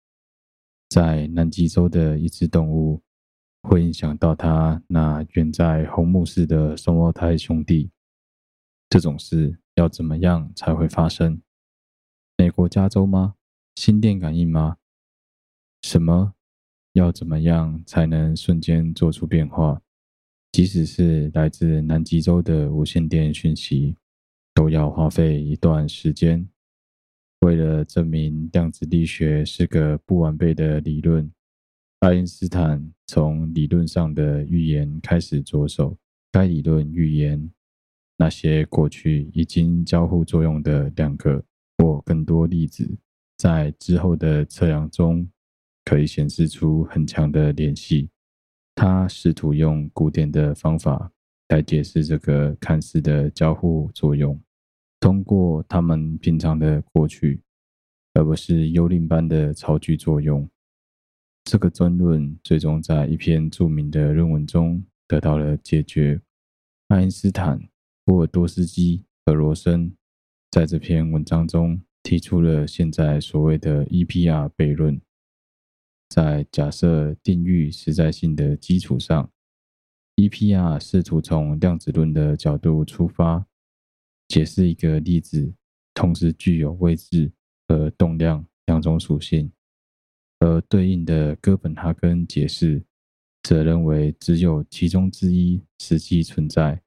[0.91, 3.03] 在南极洲的一只动物，
[3.63, 7.91] 会影响到它那远在红木市的双胞胎兄弟。
[8.91, 11.41] 这种事要怎么样才会发生？
[12.37, 13.37] 美国加州吗？
[13.77, 14.79] 心电感应吗？
[15.83, 16.35] 什么？
[16.95, 19.81] 要怎么样才能瞬间做出变化？
[20.51, 23.97] 即使是来自南极洲的无线电讯息，
[24.53, 26.49] 都要花费一段时间。
[27.41, 31.31] 为了证明量子力学是个不完备的理论，
[32.01, 35.97] 爱因斯坦从理论上的预言开始着手。
[36.33, 37.51] 该理论预言。
[38.17, 41.45] 那些过去已经交互作用的两个
[41.85, 42.97] 或更多粒子，
[43.37, 45.29] 在之后的测量中
[45.85, 48.09] 可以显示出很强的联系。
[48.75, 51.13] 他试图用古典的方法
[51.51, 54.41] 来解释这个看似的交互作用，
[54.99, 57.43] 通过他们平常的过去，
[58.15, 60.49] 而不是幽灵般的超距作用。
[61.45, 66.19] 这个争论最终在一篇著名的论文中得到了解决。
[66.89, 67.61] 爱因斯坦。
[68.07, 69.97] 波尔多斯基和罗森
[70.55, 75.01] 在这篇文章中提出了现在所谓的 EPR 悖论，
[76.09, 79.29] 在假设定域实在性的基础上
[80.15, 83.45] ，EPR 试图从量子论的角度出发，
[84.29, 85.53] 解释一个粒子
[85.93, 87.33] 同时具有位置
[87.67, 89.51] 和动量两种属性，
[90.39, 92.81] 而对应的哥本哈根解释
[93.43, 96.81] 则认为只有其中之一实际存在。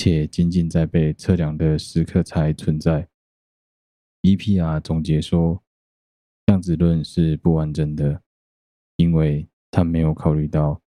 [0.00, 3.08] 且仅仅在被测量的时刻才存在。
[4.22, 5.60] EPR 总结说，
[6.46, 8.22] 量子论是不完整的，
[8.94, 10.80] 因为它没有考虑到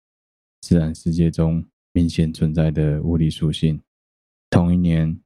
[0.62, 3.82] 自然世界中明显存在的物理属性。
[4.52, 5.20] 同一年，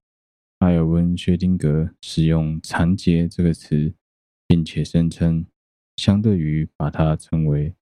[0.60, 3.94] 艾尔温·薛丁格使用“缠结”这个词，
[4.48, 5.46] 并且声称，
[5.98, 7.76] 相对于把它称为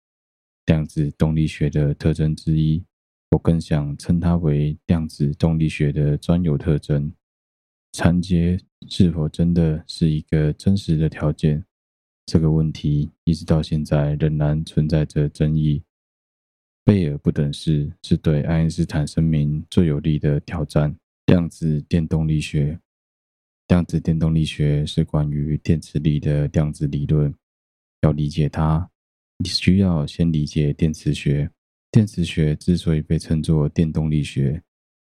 [0.65, 2.83] 量子动力学的特征之一。
[3.31, 7.11] 我更想称它为量子动力学的专有特征。
[7.93, 11.63] 缠接是否真的是一个真实的条件？
[12.25, 15.81] 这个问题一直到现在仍然存在着争议。
[16.83, 20.95] 贝尔不等式是对爱因斯坦声明最有力的挑战。
[21.27, 22.77] 量子电动力学，
[23.69, 27.33] 量子电动力学是关于电磁力的量子理论。
[28.01, 28.89] 要理解它，
[29.37, 31.49] 你需要先理解电磁学。
[31.91, 34.63] 电磁学之所以被称作电动力学，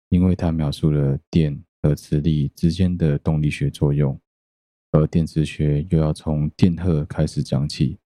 [0.10, 4.20] 因为它描述了电和磁力之间的动力学作用。
[4.92, 7.98] 而电磁学又要从电荷开始讲起。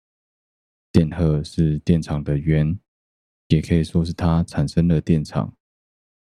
[0.92, 2.78] 电荷是电场的源，
[3.48, 5.52] 也可以说是它产生了电场。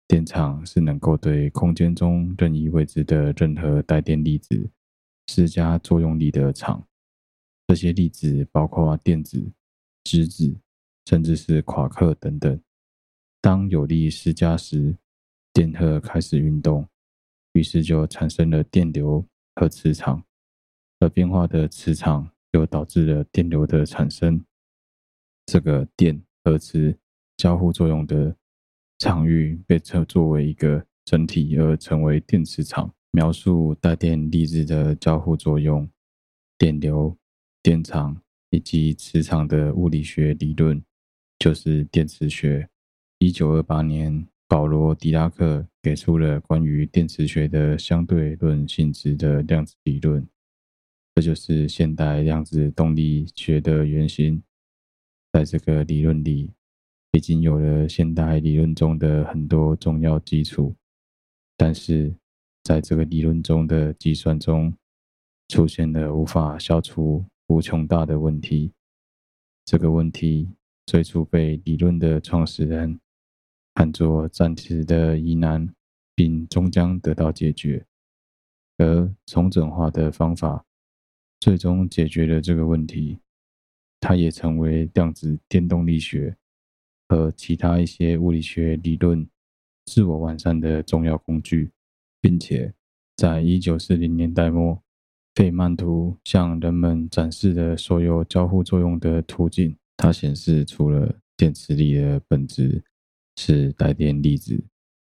[0.08, 4.68] 电场是能够对空间中任意位置的任何带电粒子
[5.28, 6.88] 施加作用力的场。
[7.68, 9.52] 这些粒子包括电子、
[10.04, 10.60] 质子，
[11.06, 12.62] 甚至是夸克等等。
[13.41, 14.97] 当有力施加时，
[15.54, 16.88] 电荷开始运动，
[17.54, 19.26] 于是就产生了电流
[19.56, 20.24] 和磁场。
[20.99, 24.43] 而变化的磁场又导致了电流的产生。
[25.45, 26.97] 这个电和磁
[27.38, 28.36] 交互作用的。
[28.99, 32.93] 场域被称作为一个整体，而成为电磁场。
[33.10, 35.89] 描述带电粒子的交互作用、
[36.56, 37.18] 电流、
[37.64, 38.22] 电场
[38.52, 40.80] 以及磁场的物理学理论，
[41.42, 42.70] 就是电磁学。
[43.18, 50.24] 一九二八年，保罗·狄拉克给出了关于电磁学的相对论性质的量子理论，
[51.16, 54.44] 这就是现代量子动力学的原型。
[55.32, 56.52] 在这个理论里，
[57.14, 60.76] 已经有了现代理论中的很多重要基础，
[61.58, 62.14] 但是
[62.62, 64.72] 在这个理论中的计算中，
[65.48, 68.74] 出现了无法消除无穷大的问题。
[69.66, 70.48] 这个问题
[70.92, 73.00] 最初被理论的创始人
[73.76, 75.74] 看作暂时的疑难，
[76.14, 77.86] 并终将得到解决。
[78.78, 80.66] 而重整化的方法
[81.39, 83.20] 最终解决了这个问题，
[84.02, 86.36] 它也成为量子电动力学。
[87.08, 89.26] 和其他一些物理学理论
[89.86, 91.72] 自我完善的重要工具，
[92.20, 92.74] 并且
[93.16, 94.84] 在一九四零年代末，
[95.36, 99.78] 费曼图向人们展示的所有交互作用的途径。
[100.02, 102.84] 它显示出了电磁力的本质
[103.36, 104.60] 是带电粒子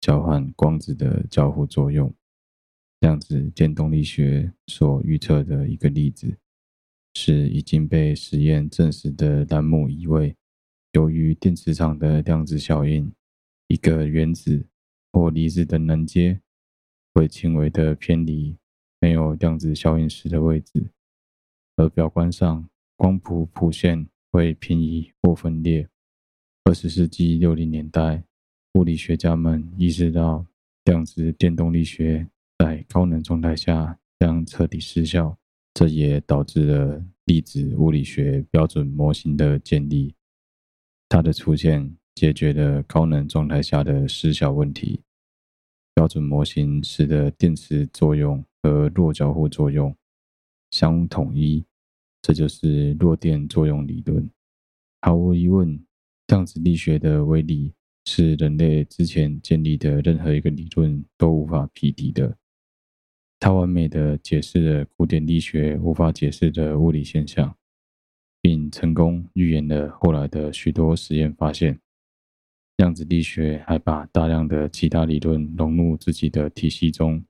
[0.00, 2.12] 交换光子的交互作用。
[2.98, 6.36] 量子电动力学所预测的一个例子，
[7.14, 10.36] 是已经被实验证实的兰姆移位。
[10.94, 13.12] 由于电磁场的量子效应，
[13.68, 14.66] 一个原子
[15.12, 16.40] 或离子的能阶
[17.14, 18.56] 会轻微的偏离
[18.98, 20.90] 没有量子效应时的位置，
[21.76, 25.88] 而表观上光谱谱线会平移或分裂。
[26.64, 28.22] 二十世纪六零年代，
[28.74, 30.46] 物理学家们意识到
[30.84, 32.28] 量子电动力学
[32.58, 35.36] 在高能状态下将彻底失效，
[35.74, 40.14] 这也导致了粒子物理学标准模型的建立。
[41.08, 45.00] 它的出现解决了高能状态下的失效问题。
[45.92, 49.94] 标准模型使得电磁作用和弱交互作用
[50.70, 51.64] 相统一，
[52.22, 54.30] 这就是弱电作用理论。
[55.00, 55.84] 毫无疑问，
[56.26, 57.72] 量子力学的威力
[58.04, 62.36] 是人类之前建立的任何一个理论都无法匹敌的。
[63.38, 67.56] 它完美的解释了古典力学无法解释的物理现象。
[68.42, 71.78] 并成功预言了后来的许多实验发现。
[72.76, 77.22] 量子力学还把大量的其他理论融入自己的体系中。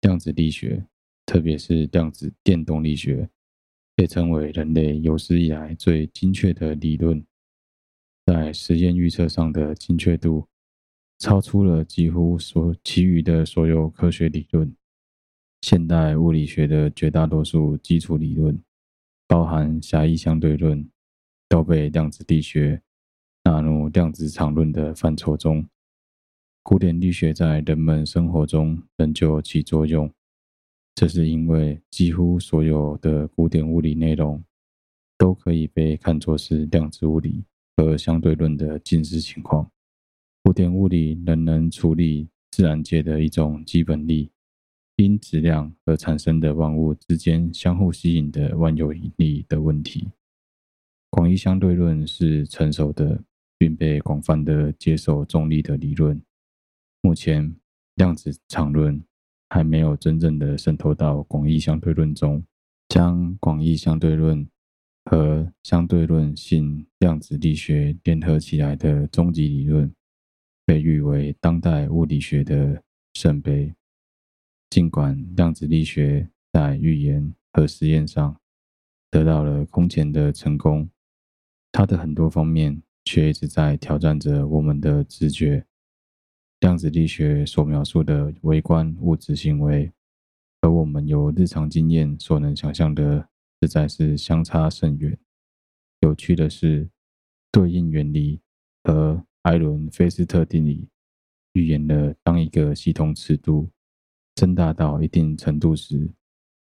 [0.00, 0.84] 量子力学，
[1.24, 3.30] 特别是量子电动力学，
[3.98, 7.26] 被称为人类有史以来最精确的理论。
[8.26, 10.46] 在实验预测上的精确度，
[11.18, 14.72] 超出了几乎所其余的所有科学理论。
[15.62, 18.56] 现代物理学的绝大多数基础理论。
[19.26, 20.88] 包含狭义相对论，
[21.48, 22.80] 都被量子力学
[23.42, 25.68] 纳入量子场论的范畴中。
[26.62, 30.08] 古典力学在人们生活中仍旧起作用，
[30.98, 34.42] 这是因为几乎所有的古典物理内容
[35.16, 37.44] 都可以被看作是量子物理
[37.76, 39.70] 和相对论的近似情况。
[40.42, 44.32] 古典物理仍能处理自然界的一种基本力。
[44.96, 50.08] 因质量而产生的万物之间相互吸引的万有引力的问题。
[51.10, 53.22] 广义相对论是成熟的，
[53.56, 56.20] 并被广泛的接受重力的理论。
[57.02, 57.54] 目前，
[57.94, 59.00] 量子场论
[59.48, 62.42] 还没有真正的渗透到广义相对论中。
[62.88, 64.48] 将广义相对论
[65.04, 69.92] 和相对论性量子力学联合起来的终极理论，
[70.64, 73.74] 被誉为当代物理学的圣杯。
[74.70, 78.34] 尽管量子力学在预言和实验上
[79.10, 80.88] 得到了空前的成功，
[81.70, 85.66] 它的很多方面却一直在挑战着我们的直觉。
[86.60, 89.92] 量子力学所描述的微观物质行为，
[90.60, 93.28] 和我们由日常经验所能想象的，
[93.60, 95.16] 实在是相差甚远。
[96.00, 96.90] 有趣的是，
[97.52, 98.40] 对应原理
[98.82, 100.88] 和艾伦菲斯特定理
[101.52, 103.70] 预言了，当一个系统尺度
[104.34, 106.10] 增大到一定程度时，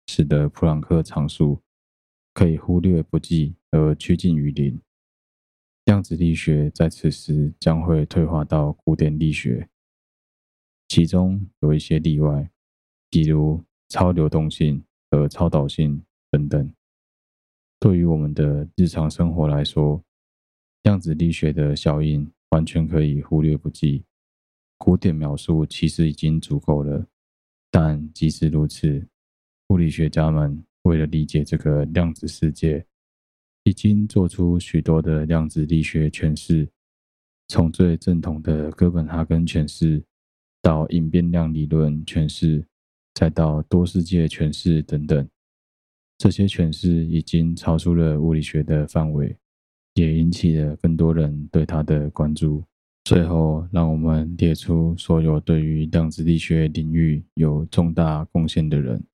[0.07, 1.61] 使得普朗克常数
[2.33, 4.81] 可以忽略不计而趋近于零。
[5.85, 9.69] 量子力学在此时将会退化到古典力学。
[10.95, 12.49] 其中有一些例外，
[13.11, 14.81] 比如超流动性
[15.11, 16.01] 和超导性
[16.31, 16.73] 等等。
[17.81, 20.01] 对于我们的日常生活来说，
[20.85, 24.05] 量子力学的效应完全可以忽略不计。
[24.79, 27.05] 古典描述其实已经足够了，
[27.73, 29.05] 但即使如此，
[29.71, 32.87] 物理学家们为了理解这个量子世界，
[33.65, 36.71] 已经做出许多的量子力学诠释，
[37.49, 40.01] 从最正统的哥本哈根诠释。
[40.65, 42.65] 到隐变量理论诠释，
[43.13, 45.29] 再到多世界诠释等等，
[46.17, 49.37] 这些诠释已经超出了物理学的范围，
[49.93, 52.65] 也引起了更多人对它的关注。
[53.05, 59.05] 最后，让我们列出所有对于量子力学领域有重大贡献的人：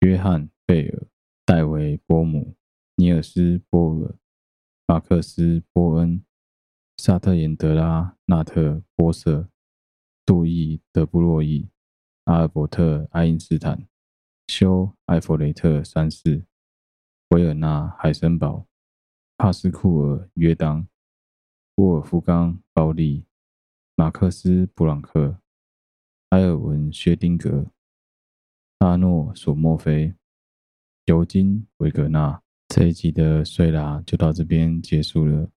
[0.00, 1.06] 约翰·贝尔、
[1.46, 2.56] 戴维·波姆、
[2.96, 4.16] 尼尔斯·波尔、
[4.88, 6.20] 马克思·波恩、
[6.96, 9.48] 萨特延德拉·纳特·波瑟。
[10.28, 11.66] 杜伊·德布洛伊、
[12.24, 13.88] 阿尔伯特·爱因斯坦、
[14.48, 16.44] 休·艾弗雷特三世、
[17.30, 18.66] 维尔纳·海森堡、
[19.38, 20.86] 帕斯库尔·约当、
[21.76, 23.24] 沃尔夫冈·鲍利、
[23.96, 25.40] 马克思·普朗克、
[26.28, 27.64] 埃尔文·薛丁格、
[28.80, 30.14] 阿诺·索莫菲、
[31.06, 32.42] 尤金·维格纳。
[32.68, 35.48] 这一集的睡啦就到这边结束了，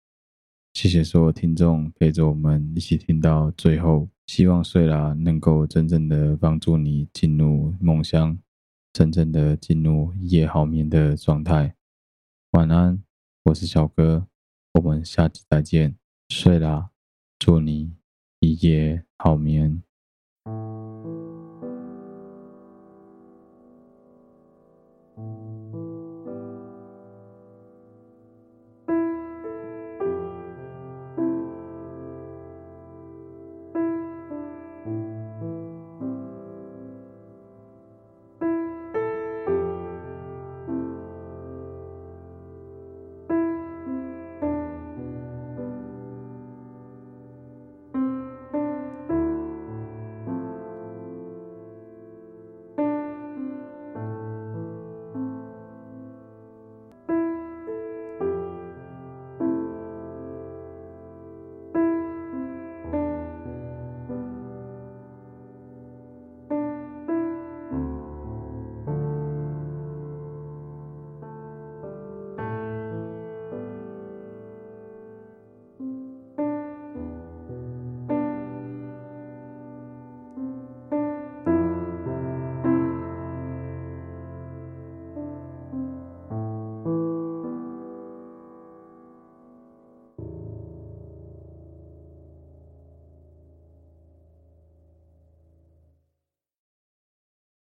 [0.74, 4.08] 谢谢所有听众陪着我们一起听到最后。
[4.32, 8.38] 希望睡啦能够真正的帮助你进入梦乡，
[8.92, 11.74] 真正的进入一夜好眠的状态。
[12.52, 13.02] 晚安，
[13.42, 14.28] 我是小哥，
[14.74, 15.96] 我们下期再见。
[16.28, 16.90] 睡啦，
[17.40, 17.96] 祝你
[18.38, 19.82] 一夜好眠。